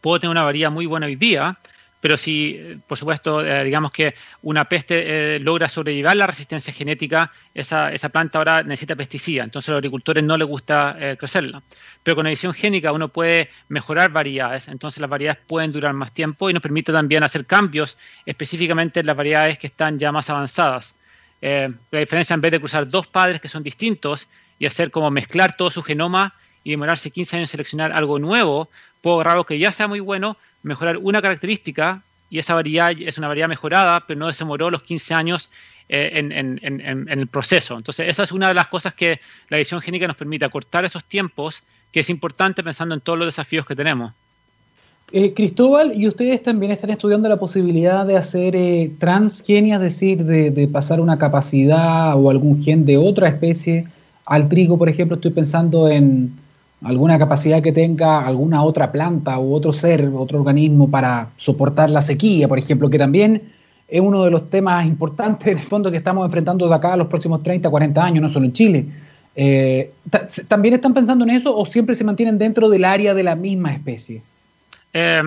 [0.00, 1.56] puedo tener una variedad muy buena hoy día,
[2.00, 7.32] pero si, por supuesto, eh, digamos que una peste eh, logra sobrevivir la resistencia genética,
[7.54, 11.62] esa, esa, planta ahora necesita pesticida, entonces a los agricultores no les gusta eh, crecerla.
[12.02, 16.50] Pero con edición génica uno puede mejorar variedades, entonces las variedades pueden durar más tiempo
[16.50, 20.94] y nos permite también hacer cambios específicamente en las variedades que están ya más avanzadas.
[21.40, 25.56] La diferencia en vez de cruzar dos padres que son distintos y hacer como mezclar
[25.56, 28.68] todo su genoma y demorarse 15 años en seleccionar algo nuevo,
[29.00, 33.18] puedo agarrar algo que ya sea muy bueno, mejorar una característica y esa variedad es
[33.18, 35.50] una variedad mejorada, pero no demoró los 15 años
[35.88, 37.76] eh, en, el proceso.
[37.76, 41.04] Entonces, esa es una de las cosas que la edición génica nos permite, acortar esos
[41.04, 44.12] tiempos, que es importante pensando en todos los desafíos que tenemos.
[45.10, 50.24] Eh, Cristóbal, ¿y ustedes también están estudiando la posibilidad de hacer eh, transgenia, es decir,
[50.24, 53.86] de, pasar una capacidad o algún gen de otra especie
[54.26, 55.14] al trigo, por ejemplo?
[55.14, 56.34] Estoy pensando en,
[56.82, 62.02] alguna capacidad que tenga alguna otra planta u otro ser, otro organismo para soportar la
[62.02, 63.42] sequía, por ejemplo, que también
[63.88, 66.96] es uno de los temas importantes en el fondo que estamos enfrentando de acá a
[66.98, 68.86] los próximos 30, 40 años, no solo en Chile.
[69.34, 69.90] Eh,
[70.48, 73.72] ¿También están pensando en eso o siempre se mantienen dentro del área de la misma
[73.72, 74.20] especie?
[74.92, 75.22] Eh,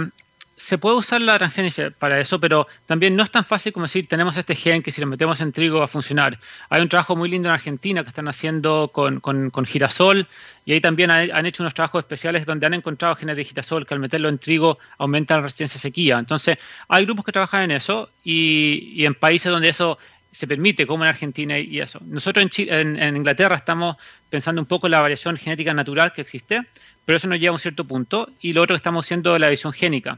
[0.62, 4.08] se puede usar la transgénesis para eso, pero también no es tan fácil como decir,
[4.08, 6.38] tenemos este gen que si lo metemos en trigo va a funcionar.
[6.70, 10.28] Hay un trabajo muy lindo en Argentina que están haciendo con, girasol
[10.64, 13.96] y ahí también han hecho unos trabajos especiales donde han encontrado genes de girasol que
[13.96, 16.20] al meterlo en trigo aumentan la resistencia a sequía.
[16.20, 19.98] Entonces, hay grupos que trabajan en eso y, en países donde eso
[20.32, 22.00] se permite, como en Argentina y eso.
[22.06, 23.98] Nosotros en, en, Inglaterra estamos
[24.30, 26.62] pensando un poco en la variación genética natural que existe,
[27.12, 28.30] pero eso nos lleva a un cierto punto.
[28.40, 30.18] Y lo otro que estamos haciendo es la visión génica.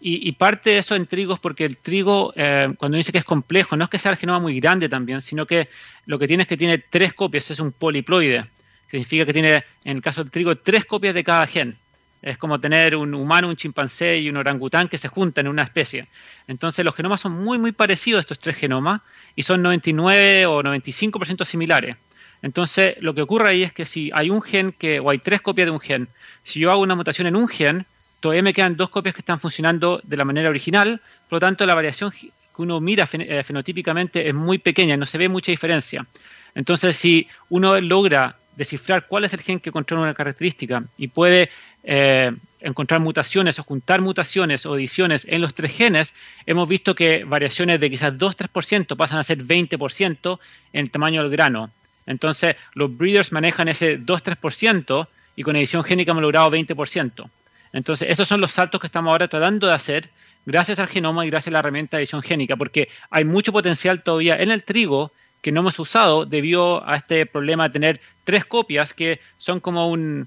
[0.00, 3.24] Y, parte de eso en trigo es porque el trigo, eh, cuando dice que es
[3.24, 5.68] complejo, no es que sea el genoma muy grande también, sino que
[6.06, 8.44] lo que tiene es que tiene tres copias, es un poliploide,
[8.88, 11.76] significa que tiene, en el caso del trigo, tres copias de cada gen.
[12.22, 15.64] Es como tener un humano, un chimpancé y un orangután que se juntan en una
[15.64, 16.06] especie.
[16.46, 19.00] Entonces los genomas son muy, muy parecidos estos tres genomas
[19.34, 21.96] y son 99 o 95% similares.
[22.42, 25.40] Entonces lo que ocurre ahí es que si hay un gen que, o hay tres
[25.40, 26.08] copias de un gen,
[26.44, 27.86] si yo hago una mutación en un gen,
[28.20, 31.66] todavía me quedan dos copias que están funcionando de la manera original, por lo tanto
[31.66, 36.06] la variación que uno mira eh, fenotípicamente es muy pequeña, no se ve mucha diferencia.
[36.54, 41.50] Entonces, si uno logra descifrar cuál es el gen que controla una característica y puede
[41.84, 46.14] eh, encontrar mutaciones o juntar mutaciones o ediciones en los tres genes,
[46.46, 50.40] hemos visto que variaciones de quizás 2-3% pasan a ser 20%
[50.72, 51.70] en el tamaño del grano.
[52.08, 57.30] Entonces, los breeders manejan ese 2-3% y con edición génica hemos logrado 20%.
[57.72, 60.10] Entonces, esos son los saltos que estamos ahora tratando de hacer
[60.46, 64.02] gracias al genoma y gracias a la herramienta de edición génica, porque hay mucho potencial
[64.02, 68.46] todavía en el trigo que no hemos usado debido a este problema de tener tres
[68.46, 70.26] copias que son como un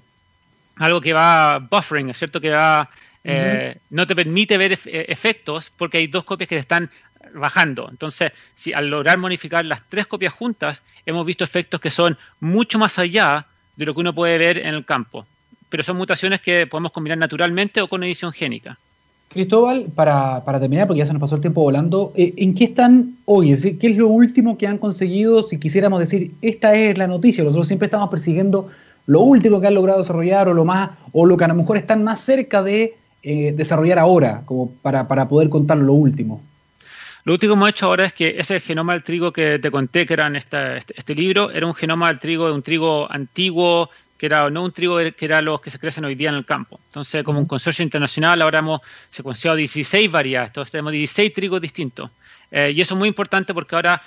[0.76, 2.40] algo que va buffering, ¿es cierto?
[2.40, 2.88] Que va,
[3.24, 6.90] eh, no te permite ver efectos porque hay dos copias que están
[7.34, 7.88] bajando.
[7.90, 12.78] Entonces, si al lograr modificar las tres copias juntas, hemos visto efectos que son mucho
[12.78, 15.26] más allá de lo que uno puede ver en el campo
[15.72, 18.78] pero son mutaciones que podemos combinar naturalmente o con edición génica.
[19.30, 23.16] Cristóbal, para, terminar, porque ya se nos pasó el tiempo volando, eh, ¿en qué están
[23.24, 23.52] hoy?
[23.52, 25.42] Es ¿qué es lo último que han conseguido?
[25.44, 28.68] Si quisiéramos decir, esta es la noticia, nosotros siempre estamos persiguiendo
[29.06, 31.78] lo último que han logrado desarrollar o lo más, o lo que a lo mejor
[31.78, 36.42] están más cerca de eh, desarrollar ahora, como para, poder contar lo último.
[37.24, 40.06] Lo último que hemos hecho ahora es que ese genoma del trigo que te conté,
[40.06, 43.90] que era en este, este, libro, era un genoma del trigo de un trigo antiguo
[44.18, 46.44] que era no un trigo que era los que se crecen hoy día en el
[46.44, 46.80] campo.
[46.88, 48.80] Entonces, como un consorcio internacional, ahora hemos
[49.10, 52.10] secuenciado 16 variedades, entonces tenemos 16 trigos distintos.
[52.50, 54.02] Eh, y eso es muy importante porque ahora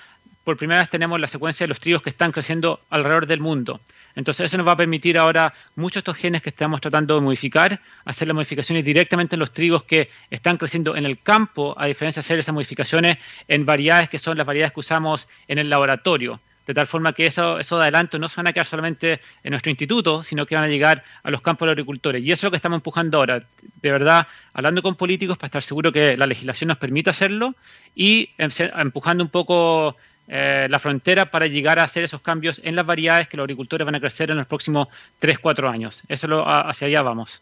[0.45, 3.82] por primera vez tenemos la secuencia de los trigos que están creciendo alrededor del mundo.
[4.15, 7.21] Entonces eso nos va a permitir ahora muchos de estos genes que estamos tratando de
[7.21, 11.86] modificar, hacer las modificaciones directamente en los trigos que están creciendo en el campo, a
[11.88, 15.69] diferencia de hacer esas modificaciones en variedades que son las variedades que usamos en el
[15.69, 19.21] laboratorio de tal forma que eso, eso de adelanto no se van a quedar solamente
[19.43, 22.23] en nuestro instituto, sino que van a llegar a los campos de los agricultores.
[22.23, 23.47] Y eso es lo que estamos empujando ahora,
[23.82, 27.56] de verdad, hablando con políticos para estar seguro que la legislación nos permita hacerlo
[27.93, 29.95] y em, empujando un poco
[30.27, 33.85] eh, la frontera para llegar a hacer esos cambios en las variedades que los agricultores
[33.85, 34.88] van a crecer en los próximos
[35.21, 36.03] 3-4 años.
[36.07, 37.41] Eso lo, hacia allá vamos.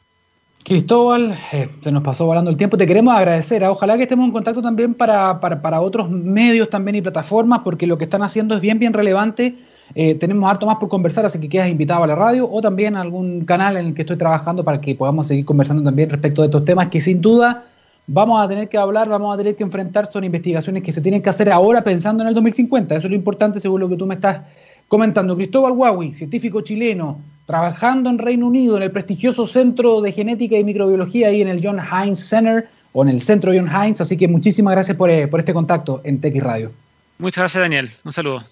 [0.63, 3.63] Cristóbal, eh, se nos pasó volando el tiempo, te queremos agradecer.
[3.63, 3.71] ¿ah?
[3.71, 5.39] Ojalá que estemos en contacto también para,
[5.81, 9.55] otros medios también y plataformas, porque lo que están haciendo es bien, bien relevante.
[9.95, 12.95] Eh, tenemos harto más por conversar, así que quedas invitado a la radio o también
[12.95, 16.41] a algún canal en el que estoy trabajando para que podamos seguir conversando también respecto
[16.41, 17.65] de estos temas que sin duda
[18.07, 20.05] vamos a tener que hablar, vamos a tener que enfrentar.
[20.05, 22.95] Son investigaciones que se tienen que hacer ahora pensando en el 2050.
[22.95, 24.41] Eso es lo importante según lo que tú me estás
[24.87, 25.35] comentando.
[25.35, 30.63] Cristóbal Huawei, científico chileno, trabajando en Reino Unido, en el prestigioso Centro de Genética y
[30.63, 34.01] Microbiología, ahí en el John Heinz Center o en el Centro John Heinz.
[34.01, 36.71] Así que muchísimas gracias por, eh, por este contacto en TX Radio.
[37.17, 37.91] Muchas gracias, Daniel.
[38.03, 38.43] Un saludo.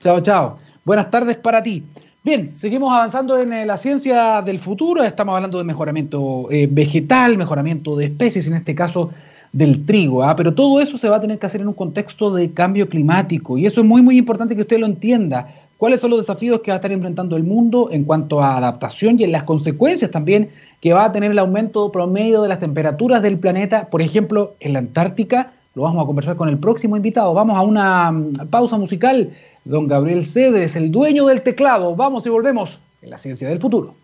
[0.00, 0.58] Chao, chao.
[0.84, 1.82] Buenas tardes para ti.
[2.24, 5.02] Bien, seguimos avanzando en eh, la ciencia del futuro.
[5.02, 9.10] Estamos hablando de mejoramiento eh, vegetal, mejoramiento de especies, en este caso
[9.52, 10.24] del trigo.
[10.24, 10.34] ¿ah?
[10.34, 13.58] Pero todo eso se va a tener que hacer en un contexto de cambio climático.
[13.58, 16.70] Y eso es muy, muy importante que usted lo entienda cuáles son los desafíos que
[16.70, 20.48] va a estar enfrentando el mundo en cuanto a adaptación y en las consecuencias también
[20.80, 24.72] que va a tener el aumento promedio de las temperaturas del planeta, por ejemplo, en
[24.72, 25.52] la Antártica.
[25.74, 27.34] Lo vamos a conversar con el próximo invitado.
[27.34, 29.30] Vamos a una mm, pausa musical.
[29.64, 31.96] Don Gabriel Cedres, el dueño del teclado.
[31.96, 33.94] Vamos y volvemos en la ciencia del futuro.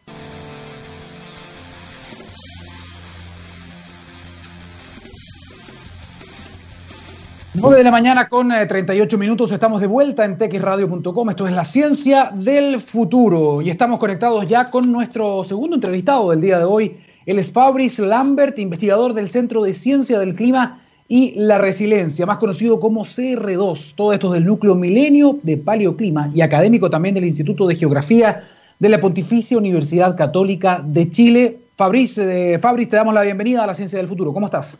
[7.52, 11.52] 9 de la mañana con 38 eh, minutos, estamos de vuelta en texradio.com, esto es
[11.52, 16.64] la ciencia del futuro y estamos conectados ya con nuestro segundo entrevistado del día de
[16.64, 16.96] hoy.
[17.26, 20.80] Él es Fabrice Lambert, investigador del Centro de Ciencia del Clima
[21.12, 23.94] y la Resiliencia, más conocido como CR2.
[23.96, 28.48] Todo esto es del núcleo milenio de Paleoclima y académico también del Instituto de Geografía
[28.78, 31.58] de la Pontificia Universidad Católica de Chile.
[31.76, 34.32] Fabrice, eh, Fabrice, te damos la bienvenida a la ciencia del futuro.
[34.32, 34.78] ¿Cómo estás?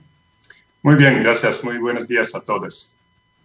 [0.85, 1.64] Muy bien, gracias.
[1.64, 2.97] Muy buenos días a todos.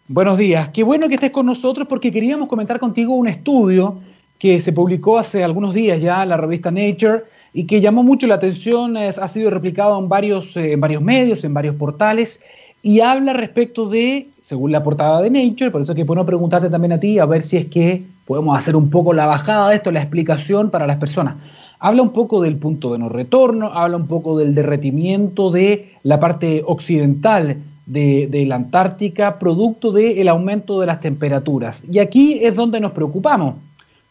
[0.08, 0.69] Buenos días.
[0.69, 4.00] Qué bueno que estés con nosotros porque queríamos comentar contigo un estudio
[4.38, 8.28] que se publicó hace algunos días ya en la revista Nature y que llamó mucho
[8.28, 12.41] la atención, ha sido replicado en varios, eh, en varios medios, en varios portales,
[12.86, 16.69] y habla respecto de, según la portada de Nature, por eso es que puedo preguntarte
[16.69, 19.76] también a ti, a ver si es que podemos hacer un poco la bajada de
[19.78, 21.34] esto, la explicación para las personas
[21.80, 26.19] habla un poco del punto de no retorno, habla un poco del derretimiento de la
[26.19, 31.84] parte occidental de, la Antártica, producto del aumento de las temperaturas.
[31.91, 33.56] Y aquí es donde nos preocupamos,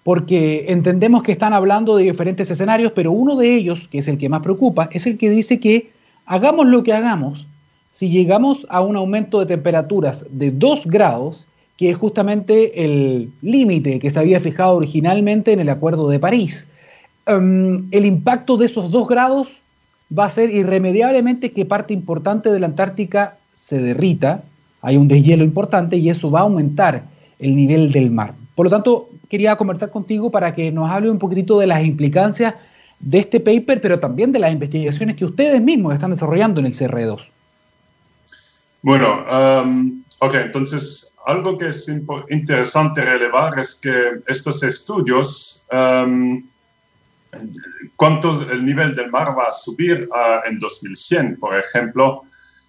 [0.03, 4.19] porque entendemos que están hablando de diferentes escenarios, pero uno de ellos, que es el
[4.19, 5.93] que más preocupa, es el que dice que
[6.27, 7.47] hagamos lo que hagamos,
[7.95, 11.47] si llegamos a un aumento de temperaturas de 2 grados,
[11.79, 16.69] que es justamente el límite que se había fijado originalmente en el Acuerdo de París,
[17.27, 19.63] Em, el impacto de esos dos grados
[20.17, 24.45] va a ser irremediablemente que parte importante de la Antártica se derrita,
[24.83, 27.05] hay un deshielo importante y eso va a aumentar
[27.39, 28.35] el nivel del mar.
[28.55, 32.55] Por lo tanto, quería conversar contigo para que nos hable un poquitito de las implicancias
[33.01, 36.75] de este paper, pero también de las investigaciones que ustedes mismos están desarrollando en el
[36.75, 37.31] CR2.
[38.85, 41.89] Bueno, um, ok, entonces algo que es
[42.29, 46.47] interesante relevar es que estos estudios um,
[47.97, 52.25] cuánto el nivel del mar va a subir ah, en 2100, por ejemplo.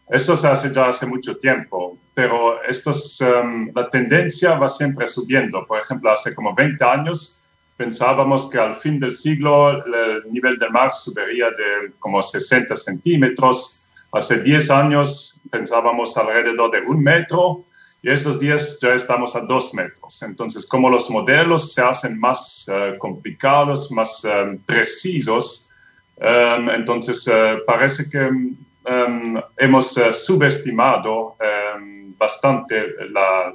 [0.07, 5.67] Eso se hace ya hace mucho tiempo, pero estos, em, la tendencia va siempre subiendo.
[5.67, 7.43] Por ejemplo, hace como 20 años
[7.75, 13.84] pensábamos que al fin del siglo el nivel del mar subiría de como 60 centímetros.
[14.15, 17.63] Hace 10 años pensábamos alrededor de un metro
[18.01, 20.21] y esos días ya estamos a dos metros.
[20.21, 25.71] Entonces, como los modelos se hacen más eh, complicados, más eh, precisos,
[26.17, 33.53] Em, entonces, eh, parece que em, hemos eh, subestimado em, bastante la,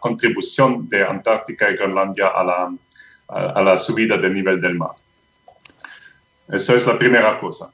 [0.00, 2.72] contribución de Antártica y Groenlandia a la,
[3.28, 4.92] a, la, subida del nivel del mar.
[6.48, 7.72] Esa es la primera cosa.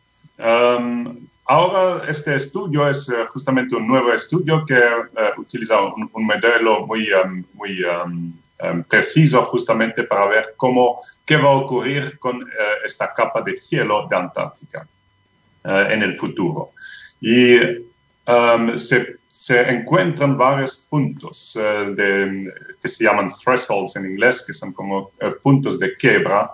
[1.47, 4.81] Ahora, este estudio es eh, justamente un nuevo estudio que
[5.39, 7.09] utiliza un, modelo muy,
[7.55, 7.85] muy
[8.89, 12.47] preciso justamente para ver cómo qué va a ocurrir con eh,
[12.85, 14.87] esta capa de hielo de Antártica
[15.65, 16.73] en el futuro.
[17.21, 17.57] Y
[18.27, 24.53] um, se, se, encuentran varios puntos uh, de, que se llaman thresholds en inglés, que
[24.53, 26.51] son como puntos de quiebra,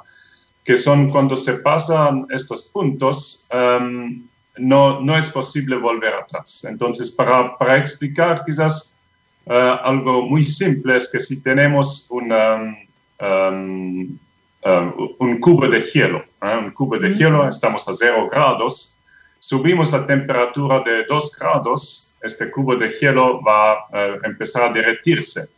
[0.62, 4.28] que son cuando se pasan estos puntos, um,
[4.59, 6.64] no, no es posible volver atrás.
[6.64, 8.99] Entonces, para, para explicar quizás
[9.47, 12.77] algo muy simple, es que si tenemos una,
[13.21, 14.18] um,
[14.64, 16.18] Um, un cubo de hielo.
[16.42, 16.59] ¿eh?
[16.59, 18.99] Un cubo de hielo, estamos a 0 grados,
[19.38, 24.73] subimos la temperatura de 2 grados, este cubo de hielo va a uh, empezar a
[24.73, 25.49] derretirse.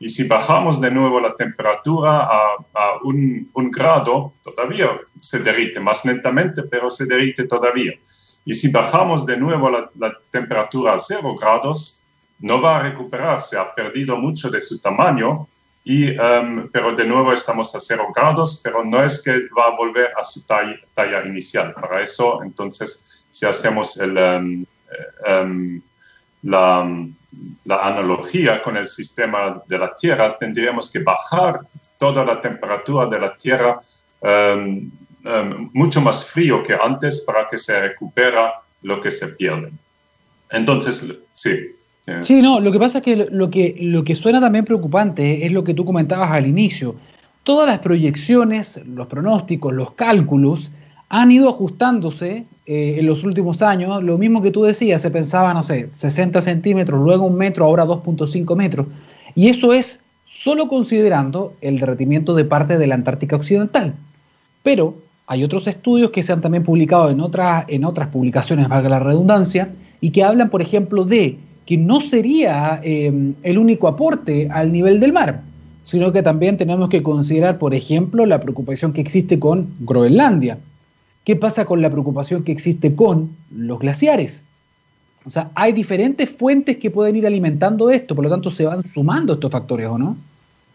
[0.00, 5.78] Y si bajamos de nuevo la temperatura a, a un, un, grado, todavía se derrite
[5.78, 7.92] más lentamente, pero se derrite todavía.
[8.44, 12.00] Y si bajamos de nuevo la, la temperatura a 0 grados,
[12.40, 15.46] no va a recuperarse, ha perdido mucho de su tamaño
[15.84, 19.76] y, um, pero de nuevo estamos a cero grados, pero no es que va a
[19.76, 21.72] volver a su talla, inicial.
[21.72, 24.66] Para eso, entonces, si hacemos el, um,
[25.26, 25.80] um,
[26.42, 27.06] la,
[27.64, 31.60] la, analogía con el sistema de la Tierra, tendríamos que bajar
[31.98, 33.80] toda la temperatura de la Tierra
[35.72, 39.70] mucho más frío que antes para que se recupera lo que se pierde.
[40.50, 41.74] Entonces, sí,
[42.22, 45.52] Sí, no, lo que pasa es que lo, que lo que suena también preocupante es
[45.52, 46.94] lo que tú comentabas al inicio.
[47.44, 50.70] Todas las proyecciones, los pronósticos, los cálculos
[51.08, 54.02] han ido ajustándose eh, en los últimos años.
[54.02, 57.84] Lo mismo que tú decías, se pensaba, no sé, 60 centímetros, luego un metro, ahora
[57.84, 58.86] 2.5 metros.
[59.34, 63.94] Y eso es solo considerando el derretimiento de parte de la Antártica Occidental.
[64.62, 64.94] Pero
[65.30, 68.98] hay otros estudios que se han también publicado en otras, en otras publicaciones, valga la
[68.98, 74.72] redundancia, y que hablan, por ejemplo, de que no sería em, el único aporte al
[74.72, 75.42] nivel del mar,
[75.84, 80.58] sino que también tenemos que considerar, por ejemplo, la preocupación que existe con Groenlandia.
[81.22, 84.42] ¿Qué pasa con la preocupación que existe con los glaciares?
[85.24, 88.82] O sea, hay diferentes fuentes que pueden ir alimentando esto, por lo tanto se van
[88.82, 90.16] sumando estos factores, ¿o no?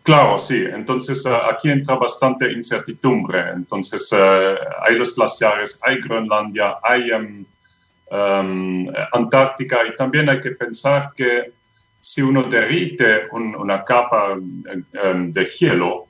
[0.05, 0.63] Claro, sí.
[0.71, 3.49] Entonces uh, aquí entra bastante incertidumbre.
[3.55, 7.43] Entonces uh, hay los glaciares, hay Groenlandia, hay um,
[8.11, 11.51] um, Antártica y también hay que pensar que
[11.99, 16.05] si uno derrite una capa um, de hielo,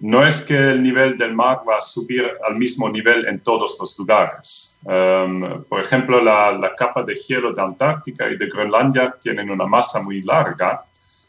[0.00, 3.76] no es que el nivel del mar va a subir al mismo nivel en todos
[3.78, 4.80] los lugares.
[4.84, 10.02] Um, por ejemplo, la, capa de hielo de Antártica y de Groenlandia tienen una masa
[10.02, 10.82] muy larga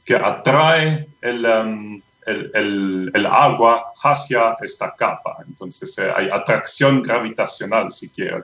[0.06, 5.38] que atrae el, um, el, el, agua hacia esta capa.
[5.48, 8.44] Entonces eh, hay atracción gravitacional, si quieren.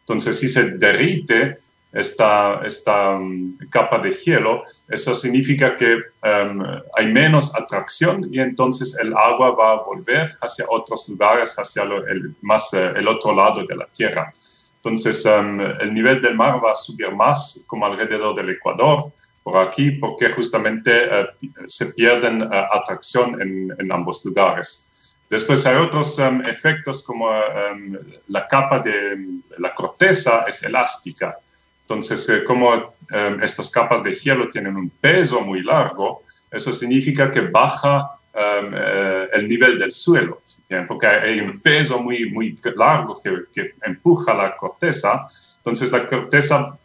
[0.00, 1.58] Entonces, si se derrite
[1.92, 6.62] esta, esta um, capa de hielo, eso significa que um,
[6.96, 12.34] hay menos atracción y entonces el agua va a volver hacia otros lugares, hacia el,
[12.42, 14.30] más, eh, el otro lado de la Tierra.
[14.76, 19.56] Entonces, um, el nivel del mar va a subir más como alrededor del Ecuador, por
[19.56, 24.86] aquí, porque justamente uh, se pierden uh, atracción en, en ambos lugares.
[25.30, 27.96] Después hay otros um, efectos como um,
[28.28, 29.16] la capa de
[29.58, 31.38] la corteza es elástica.
[31.82, 37.30] Entonces, eh, como um, estas capas de hielo tienen un peso muy largo, eso significa
[37.30, 40.40] que baja eh, el nivel del suelo,
[40.88, 46.78] porque hay un peso muy, muy largo que, que empuja la corteza, entonces la corteza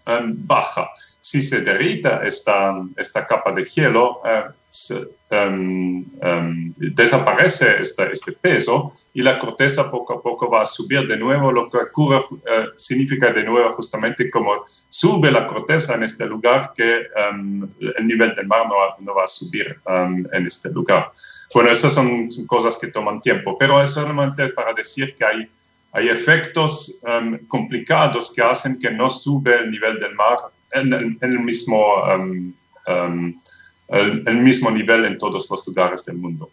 [0.46, 0.90] baja
[1.26, 4.44] si se derrita esta, esta capa de hielo, eh,
[5.32, 11.08] em, em, desaparece este, este, peso y la corteza poco a poco va a subir
[11.08, 16.04] de nuevo, lo que ocurre eh, significa de nuevo justamente como sube la corteza en
[16.04, 19.80] este lugar que em, el nivel del mar no, va a subir
[20.32, 21.12] en este lugar.
[21.56, 25.50] Bueno, estas son, cosas que toman tiempo, pero es solamente para decir que hay
[25.98, 27.02] hay efectos
[27.48, 30.38] complicados que hacen que no sube el nivel del mar
[30.76, 31.82] en, el mismo,
[32.16, 32.54] um,
[32.88, 33.34] um,
[33.90, 36.50] el, mismo nivel en todos los lugares del mundo.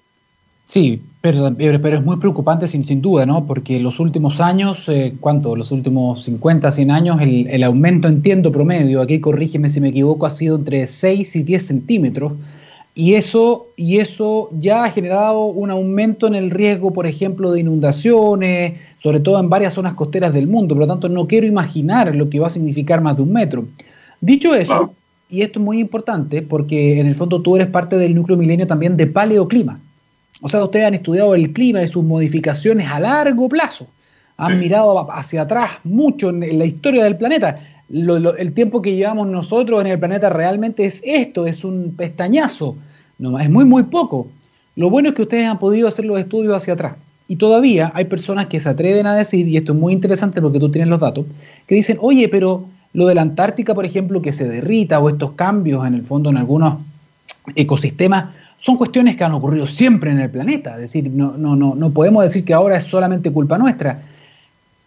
[0.66, 3.46] Sí, pero, pero es muy preocupante sin, sin duda, ¿no?
[3.46, 5.54] Porque los últimos años, eh, ¿cuánto?
[5.54, 10.24] Los últimos 50, 100 años, el, el, aumento, entiendo, promedio, aquí corrígeme si me equivoco,
[10.24, 12.32] ha sido entre 6 y 10 centímetros
[12.94, 17.60] Y eso, y eso ya ha generado un aumento en el riesgo, por ejemplo, de
[17.60, 20.74] inundaciones, sobre todo en varias zonas costeras del mundo.
[20.74, 23.66] Por lo tanto, no quiero imaginar lo que va a significar más de un metro.
[24.22, 24.94] Dicho eso,
[25.28, 28.68] y esto es muy importante porque en el fondo tú eres parte del núcleo milenio
[28.68, 29.80] también de paleoclima.
[30.40, 33.88] O sea, ustedes han estudiado el clima y sus modificaciones a largo plazo.
[34.36, 37.58] Han mirado hacia atrás mucho en la historia del planeta.
[37.90, 42.76] el tiempo que llevamos nosotros en el planeta realmente es esto, es un pestañazo.
[43.18, 44.28] No, es muy, muy poco.
[44.76, 46.94] Lo bueno es que ustedes han podido hacer los estudios hacia atrás.
[47.26, 50.60] Y todavía hay personas que se atreven a decir, y esto es muy interesante porque
[50.60, 51.26] tú tienes los datos,
[51.66, 55.32] que dicen, oye, pero lo de la Antártica, por ejemplo, que se derrita o estos
[55.32, 56.78] cambios en el fondo en algunos
[57.54, 58.26] ecosistemas,
[58.58, 60.74] son cuestiones que han ocurrido siempre en el planeta.
[60.74, 64.02] Es decir, no, no, no, no podemos decir que ahora es solamente culpa nuestra.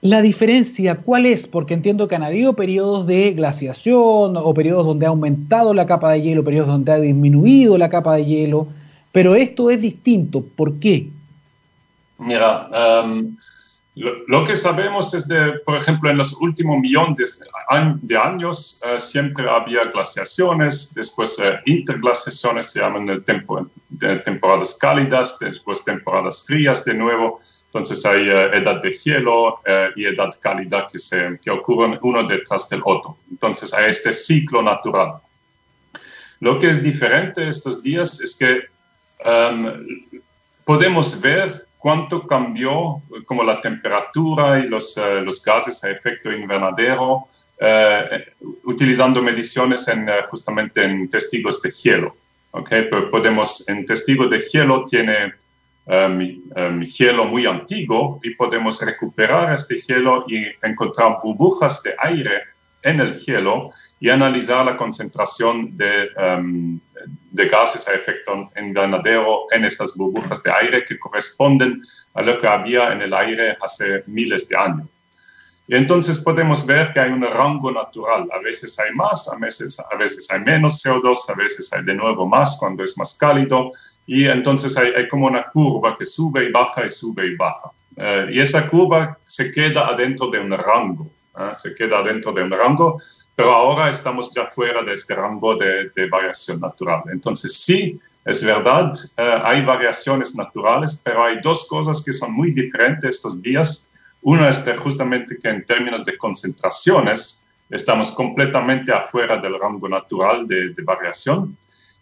[0.02, 1.48] La diferencia, ¿cuál es?
[1.48, 6.12] Porque entiendo que han habido periodos de glaciación o periodos donde ha aumentado la capa
[6.12, 8.68] de hielo, periodos donde ha disminuido la capa de hielo,
[9.12, 10.46] pero esto es distinto.
[10.56, 11.10] ¿Por qué?
[12.20, 12.70] Mira,
[13.04, 13.36] um,
[13.96, 17.42] lo, que sabemos es de, por ejemplo, en los últimos millones
[18.02, 23.24] de, años eh, siempre había glaciaciones, después eh, interglaciaciones, se llaman el
[23.90, 27.40] de temporadas cálidas, después temporadas frías de nuevo.
[27.68, 29.62] Entonces hay eh, edad de hielo
[29.96, 33.18] y edad cálida que, se, que ocurren uno detrás del otro.
[33.32, 35.22] Entonces hay este ciclo natural.
[36.42, 38.60] Lo que es diferente estos días es que
[39.26, 39.72] um,
[40.66, 47.28] podemos ver cuánto cambió como la temperatura y los, eh, los gases a efecto invernadero
[47.60, 48.34] eh,
[48.64, 52.16] utilizando mediciones en, eh, justamente en testigos de hielo.
[52.50, 52.90] ¿okay?
[53.12, 55.36] podemos, en testigos de hielo tiene
[55.86, 62.42] um, hielo muy antiguo y podemos recuperar este hielo y encontrar burbujas de aire
[62.82, 63.70] en el hielo
[64.06, 66.80] y analizar la concentración de, um,
[67.32, 71.82] de gases a efecto invernadero en estas burbujas de aire que corresponden
[72.14, 74.88] a lo que había en el aire hace miles de años.
[75.68, 78.30] Y entonces podemos ver que hay un rango natural.
[78.32, 81.96] A veces hay más, a veces, a veces hay menos CO2, a veces hay de
[81.96, 83.72] nuevo más cuando es más cálido.
[84.06, 87.72] Y entonces hay, hay como una curva que sube y baja y sube y baja.
[87.98, 91.10] Eh, y esa curva se queda adentro de un rango.
[91.40, 91.56] ¿eh?
[91.56, 93.02] Se queda dentro de un rango
[93.36, 97.04] pero ahora estamos ya fuera de este rango de, variación natural.
[97.12, 102.52] Entonces, sí, es verdad, eh, hay variaciones naturales, pero hay dos cosas que son muy
[102.52, 103.92] diferentes estos días.
[104.22, 110.74] Una es justamente que en términos de concentraciones estamos completamente afuera del rango natural de
[110.84, 111.56] variación.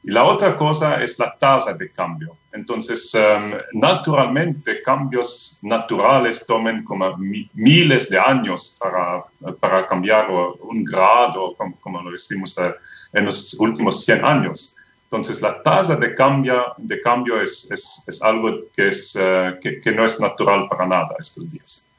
[0.04, 2.38] Y la otra cosa es la tasa de cambio.
[2.52, 7.16] Entonces, em, naturalmente, cambios naturales toman como
[7.54, 9.24] miles de años para,
[9.60, 12.76] para cambiar un grado, como, lo decimos eh,
[13.14, 14.76] en los últimos 100 años.
[15.06, 19.80] Entonces, la tasa de cambio, de cambio es, es, es algo que, es, eh, que,
[19.80, 21.93] que no es natural para nada estos días.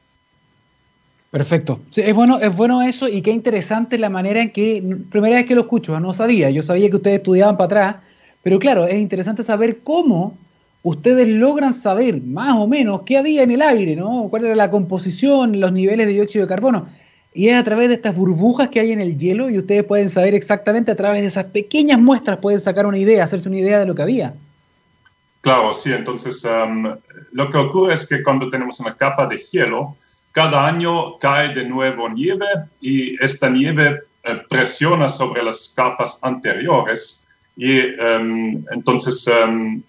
[1.35, 1.81] Perfecto.
[1.97, 4.81] es, bueno, es bueno eso y qué interesante la manera en que,
[5.11, 7.95] primera vez que lo escucho, no sabía, yo sabía que ustedes estudiaban para atrás,
[8.41, 10.37] pero claro, es interesante saber cómo
[10.81, 14.29] ustedes logran saber más o menos qué había en el aire, ¿no?
[14.29, 16.87] Cuál era la composición, los niveles de dióxido de carbono.
[17.33, 20.09] Y es a través de estas burbujas que hay en el hielo y ustedes pueden
[20.09, 23.79] saber exactamente a través de esas pequeñas muestras, pueden sacar una idea, hacerse una idea
[23.79, 24.35] de lo que había.
[25.41, 26.95] Claro, sí, entonces um,
[27.33, 29.97] lo que ocurre es que cuando tenemos una capa de hielo,
[30.35, 32.45] cada año cae de nuevo nieve
[32.81, 39.81] y esta nieve eh, presiona sobre las capas anteriores y em, entonces em,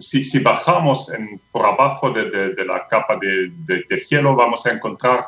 [0.00, 1.10] si, bajamos
[1.50, 5.20] por abajo de, la capa de, hielo vamos a encontrar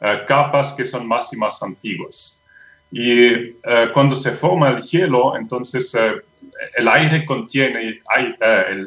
[0.00, 2.42] eh, capas que son más y más antiguas.
[2.90, 3.56] Y eh,
[3.92, 5.94] cuando se forma el hielo, entonces
[6.76, 8.00] el aire contiene,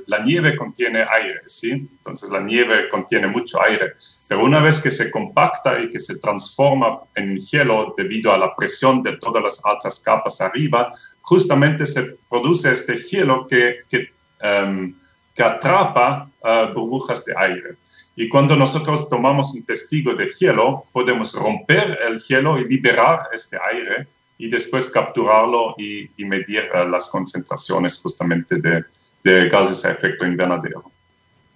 [0.08, 1.72] la nieve contiene aire, ¿sí?
[1.72, 3.94] Entonces la nieve contiene mucho aire.
[4.28, 8.56] Pero una vez que se compacta y que se transforma en hielo debido a la
[8.56, 14.10] presión de todas las otras capas arriba, justamente se produce este hielo que, que,
[14.40, 14.96] em,
[15.34, 17.78] que atrapa uh, burbujas de aire.
[18.16, 23.58] Y cuando nosotros tomamos un testigo de hielo, podemos romper el hielo y liberar este
[23.72, 24.08] aire
[24.38, 28.86] y después capturarlo y, medir uh, las concentraciones justamente de,
[29.24, 30.95] de gases a efecto invernadero.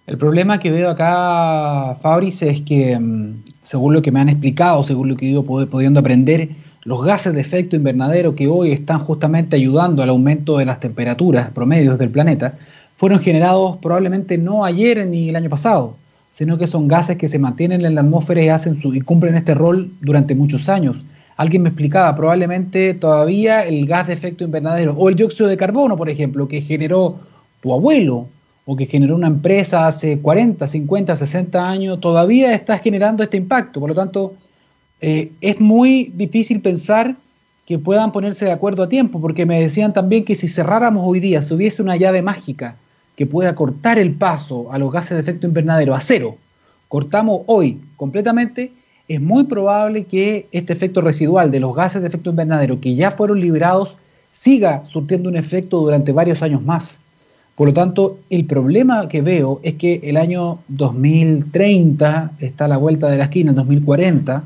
[0.10, 4.82] El problema que veo acá, Fabris, es que, mm, según lo que me han explicado,
[4.82, 6.50] según lo que he ido pudiendo aprender,
[6.84, 11.52] los gases de efecto invernadero que hoy están justamente ayudando al aumento de las temperaturas
[11.52, 12.56] promedios del planeta,
[12.96, 15.96] fueron generados probablemente no ayer ni el año pasado,
[16.32, 19.36] sino que son gases que se mantienen en la atmósfera y, hacen su, y cumplen
[19.36, 21.06] este rol durante muchos años.
[21.38, 25.96] alguien me explicaba, probablemente todavía el gas de efecto invernadero o el dióxido de carbono,
[25.96, 27.20] por ejemplo, que generó
[27.62, 28.28] tu abuelo
[28.72, 33.80] o que generó una empresa hace 40, 50, 60 años, todavía está generando este impacto.
[33.80, 34.36] Por lo tanto,
[35.02, 37.16] eh, es muy difícil pensar
[37.66, 41.20] que puedan ponerse de acuerdo a tiempo, porque me decían también que si cerráramos hoy
[41.20, 42.76] día, si hubiese una llave mágica
[43.16, 46.38] que pueda cortar el paso a los gases de efecto invernadero a cero,
[46.90, 48.72] cortamos hoy completamente,
[49.08, 53.10] es muy probable que este efecto residual de los gases de efecto invernadero que ya
[53.10, 53.98] fueron liberados
[54.32, 57.00] siga surtiendo un efecto durante varios años más.
[57.60, 62.78] Por lo tanto, el problema que veo es que el año 2030 está a la
[62.78, 64.44] vuelta de la esquina, el 2040,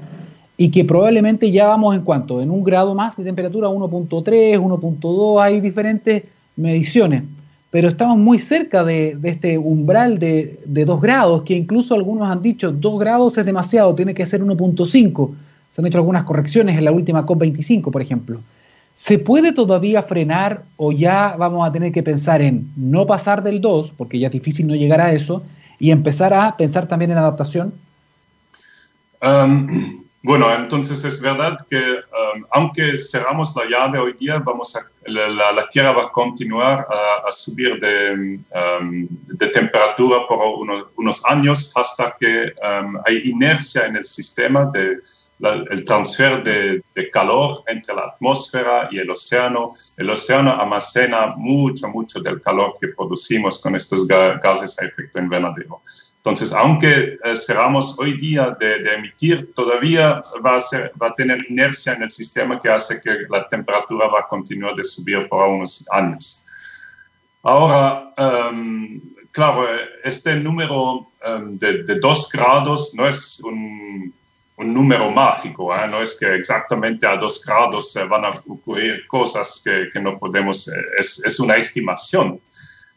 [0.57, 5.43] y que probablemente ya vamos en cuanto, en un grado más de temperatura, 1.3, 1.2,
[5.43, 6.23] hay diferentes
[6.55, 7.21] mediciones,
[7.69, 12.41] pero estamos muy cerca de, este umbral de, de 2 grados, que incluso algunos han
[12.41, 15.29] dicho 2 grados es demasiado, tiene que ser 1.5.
[15.69, 18.39] Se han hecho algunas correcciones en la última COP25, por ejemplo.
[18.95, 23.59] ¿Se puede todavía frenar o ya vamos a tener que pensar en no pasar del
[23.59, 25.43] 2, porque ya es difícil no llegar a eso,
[25.79, 27.73] y empezar a pensar también en adaptación?
[30.25, 31.99] Bueno, entonces es verdad que
[32.51, 34.41] aunque cerramos la llave hoy día,
[35.05, 36.85] la, Tierra va a continuar
[37.27, 38.39] a, subir de,
[39.51, 40.39] temperatura por
[40.95, 42.53] unos años hasta que
[43.05, 44.99] hay inercia en el sistema de
[45.39, 49.75] el transfer de, calor entre la atmósfera y el océano.
[49.97, 55.81] El océano almacena mucho, mucho del calor que producimos con estos gases a efecto invernadero.
[56.17, 61.45] Entonces, aunque eh, cerramos hoy día de, emitir, todavía va a, ser, va a tener
[61.49, 65.45] inercia en el sistema que hace que la temperatura va a continuar de subir por
[65.45, 66.45] unos años.
[67.43, 69.67] Ahora, em, claro,
[70.05, 74.13] este número em, de, de 2 grados no es un
[74.63, 75.87] un número mágico, ¿eh?
[75.87, 80.17] no es que exactamente a dos grados se van a ocurrir cosas que, que no
[80.17, 82.39] podemos, eh, es, es, una estimación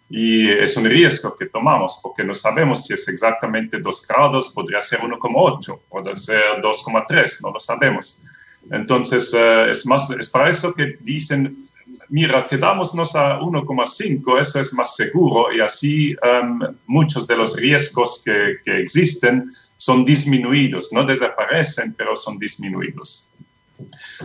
[0.08, 4.80] y es un riesgo que tomamos porque no sabemos si es exactamente dos grados, podría
[4.80, 8.22] ser 1,8, puede ser 2,3, no lo sabemos.
[8.70, 11.68] Entonces, eh, es, más, es para eso que dicen,
[12.08, 18.22] mira, quedámonos a 1,5, eso es más seguro y así um, muchos de los riesgos
[18.24, 23.30] que, que existen son disminuidos, no desaparecen, pero son disminuidos.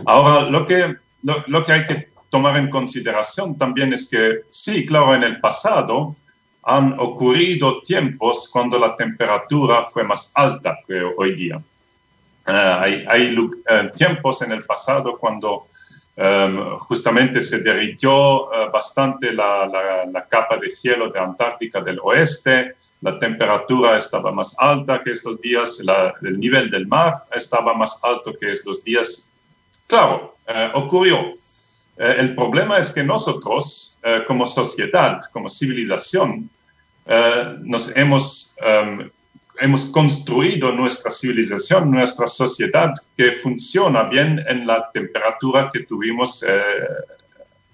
[0.06, 5.14] Ahora, lo que, lo, que hay que tomar en consideración también es que sí, claro,
[5.14, 6.16] en el pasado
[6.64, 11.60] han ocurrido tiempos cuando la temperatura fue más alta que hoy día.
[12.46, 13.36] Eh, hay, hay
[13.68, 15.66] eh, tiempos en el pasado cuando
[16.16, 23.18] em, justamente se derritió eh, bastante la, capa de hielo de Antártica del oeste, la
[23.18, 25.82] temperatura estaba más alta que estos días,
[26.22, 29.32] el nivel del mar estaba más alto que estos días.
[29.86, 31.34] Claro, eh, ocurrió.
[31.96, 36.48] Eh, el problema es que nosotros, como sociedad, como civilización,
[37.62, 39.10] nos hemos, em,
[39.60, 46.44] hemos construido nuestra civilización, nuestra sociedad, que funciona bien en la temperatura que tuvimos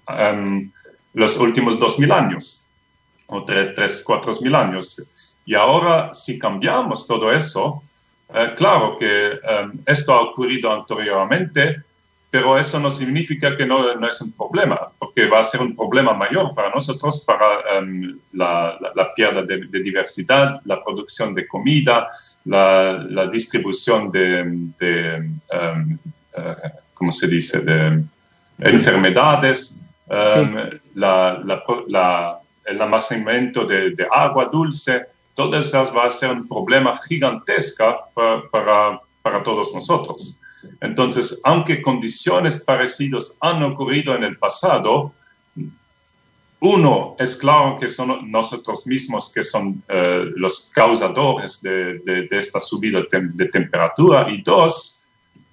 [0.07, 0.71] um,
[1.13, 2.69] los últimos dos mil años
[3.27, 5.09] o tres, tres, cuatro mil años.
[5.45, 7.81] Y ahora, si cambiamos todo eso,
[8.33, 11.77] eh, claro que eh, esto ha ocurrido anteriormente,
[12.29, 15.75] pero eso no significa que no, no, es un problema, porque va a ser un
[15.75, 21.47] problema mayor para nosotros, para um, la, la, pérdida de, de, diversidad, la producción de
[21.47, 22.07] comida,
[22.45, 24.43] la, la distribución de,
[24.79, 25.97] de um,
[26.37, 26.55] uh,
[26.93, 28.03] ¿cómo se dice?, de
[28.59, 30.55] enfermedades, um,
[30.93, 35.07] la, el almacenamiento de, de agua dulce
[35.39, 40.41] todo eso va a ser un problema gigantesco para, para, todos nosotros.
[40.81, 45.13] Entonces, aunque condiciones parecidas han ocurrido en el pasado,
[46.61, 52.59] uno, es claro que son nosotros mismos que son eh, los causadores de, de, esta
[52.59, 54.27] subida de, temperatura.
[54.29, 55.07] Y dos,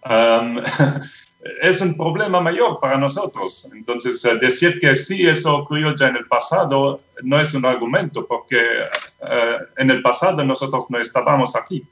[0.05, 0.59] um,
[1.63, 3.71] es un problema mayor para nosotros.
[3.73, 8.27] Entonces, eh, decir que sí, eso ocurrió ya en el pasado, no es un argumento,
[8.27, 11.87] porque eh, en el pasado nosotros no estábamos aquí.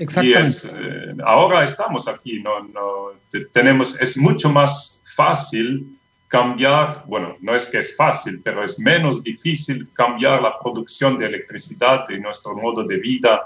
[0.00, 0.38] Exactamente.
[0.38, 3.12] Y es, eh, ahora estamos aquí, no, no,
[3.52, 9.22] tenemos, es mucho más fácil cambiar, bueno, no es que es fácil, pero es menos
[9.22, 13.42] difícil cambiar la producción de electricidad y nuestro modo de vida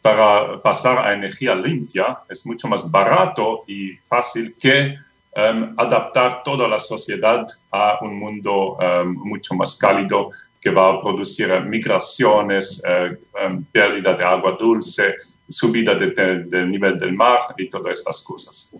[0.00, 4.96] para pasar a energía limpia es mucho más barato y fácil que
[5.36, 10.30] um, adaptar toda la sociedad a un mundo um, mucho más cálido
[10.60, 15.14] que va a producir migraciones, uh, um, pérdida de agua dulce,
[15.48, 18.72] subida del nivel del mar y todas estas cosas.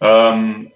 [0.00, 0.68] Um,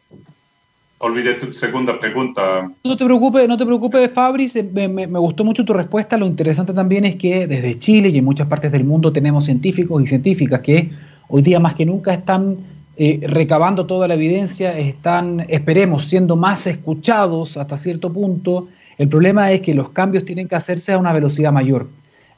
[0.98, 2.70] olvidé tu segunda pregunta.
[2.84, 4.56] No te preocupes, no te preocupes, Fabris.
[4.72, 6.16] Me, me, gustó mucho tu respuesta.
[6.16, 10.02] Lo interesante también es que desde Chile y en muchas partes del mundo tenemos científicos
[10.02, 10.90] y científicas que
[11.28, 12.58] hoy día más que nunca están
[12.96, 18.68] eh, recabando toda la evidencia, están, esperemos, siendo más escuchados hasta cierto punto.
[18.98, 21.88] El problema es que los cambios tienen que hacerse a una velocidad mayor.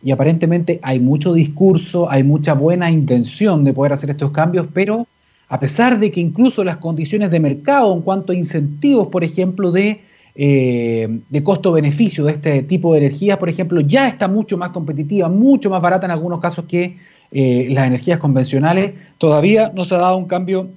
[0.04, 5.06] Y aparentemente hay mucho discurso, hay mucha buena intención de poder hacer estos cambios, pero
[5.48, 9.72] a pesar de que incluso las condiciones de mercado en cuanto a incentivos, por ejemplo,
[9.72, 10.02] de,
[10.34, 15.30] eh, de costo-beneficio de este tipo de energía, por ejemplo, ya está mucho más competitiva,
[15.30, 16.98] mucho más barata en algunos casos que
[17.32, 20.68] eh, las energías convencionales, todavía no se ha dado un cambio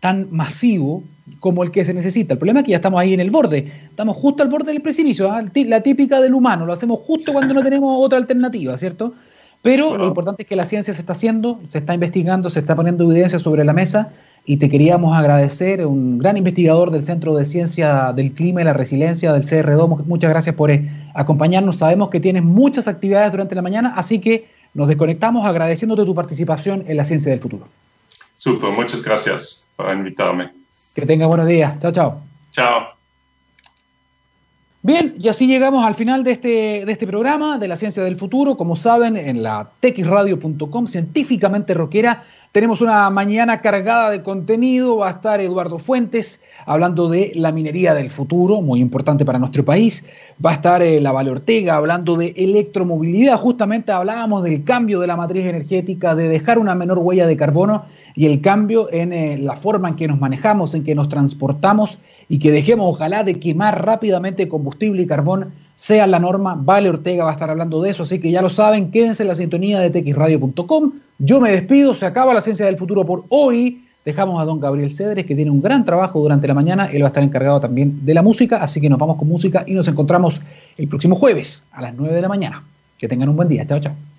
[0.00, 1.04] tan masivo
[1.40, 2.34] como el que se necesita.
[2.34, 4.82] El problema es que ya estamos ahí en el borde, estamos justo al borde del
[4.82, 5.42] precipicio, ¿ah?
[5.54, 9.14] la típica del humano, lo hacemos justo cuando no tenemos otra alternativa, ¿cierto?
[9.62, 12.76] Pero lo importante es que la ciencia se está haciendo, se está investigando, se está
[12.76, 14.10] poniendo evidencia sobre la mesa
[14.44, 18.74] y te queríamos agradecer, un gran investigador del Centro de Ciencia del Clima y la
[18.74, 21.76] Resiliencia del CR2, muchas gracias por eh, acompañarnos.
[21.76, 26.84] Sabemos que tienes muchas actividades durante la mañana, así que nos desconectamos agradeciéndote tu participación
[26.86, 27.66] en la ciencia del futuro.
[28.36, 30.65] Super, muchas gracias por invitarme.
[30.96, 31.78] Que tenga buenos días.
[31.78, 32.20] Chao, chao.
[32.52, 32.86] Chao.
[34.80, 38.16] Bien, y así llegamos al final de este, de este programa de la ciencia del
[38.16, 38.56] futuro.
[38.56, 42.24] Como saben, en la texradio.com, científicamente rockera,
[42.56, 44.96] tenemos una mañana cargada de contenido.
[44.96, 49.62] Va a estar Eduardo Fuentes hablando de la minería del futuro, muy importante para nuestro
[49.62, 50.06] país.
[50.42, 53.36] Va a estar eh, la Vale Ortega hablando de electromovilidad.
[53.36, 57.84] Justamente hablábamos del cambio de la matriz energética, de dejar una menor huella de carbono
[58.14, 61.98] y el cambio en eh, la forma en que nos manejamos, en que nos transportamos
[62.26, 66.58] y que dejemos, ojalá, de quemar rápidamente combustible y carbón sea la norma.
[66.58, 69.28] Vale Ortega va a estar hablando de eso, así que ya lo saben, quédense en
[69.28, 70.92] la sintonía de texradio.com.
[71.18, 73.82] Yo me despido, se acaba la ciencia del futuro por hoy.
[74.04, 76.86] Dejamos a don Gabriel Cedres, que tiene un gran trabajo durante la mañana.
[76.92, 79.64] Él va a estar encargado también de la música, así que nos vamos con música
[79.66, 80.42] y nos encontramos
[80.76, 82.64] el próximo jueves a las 9 de la mañana.
[82.98, 83.66] Que tengan un buen día.
[83.66, 84.15] Chao, chao.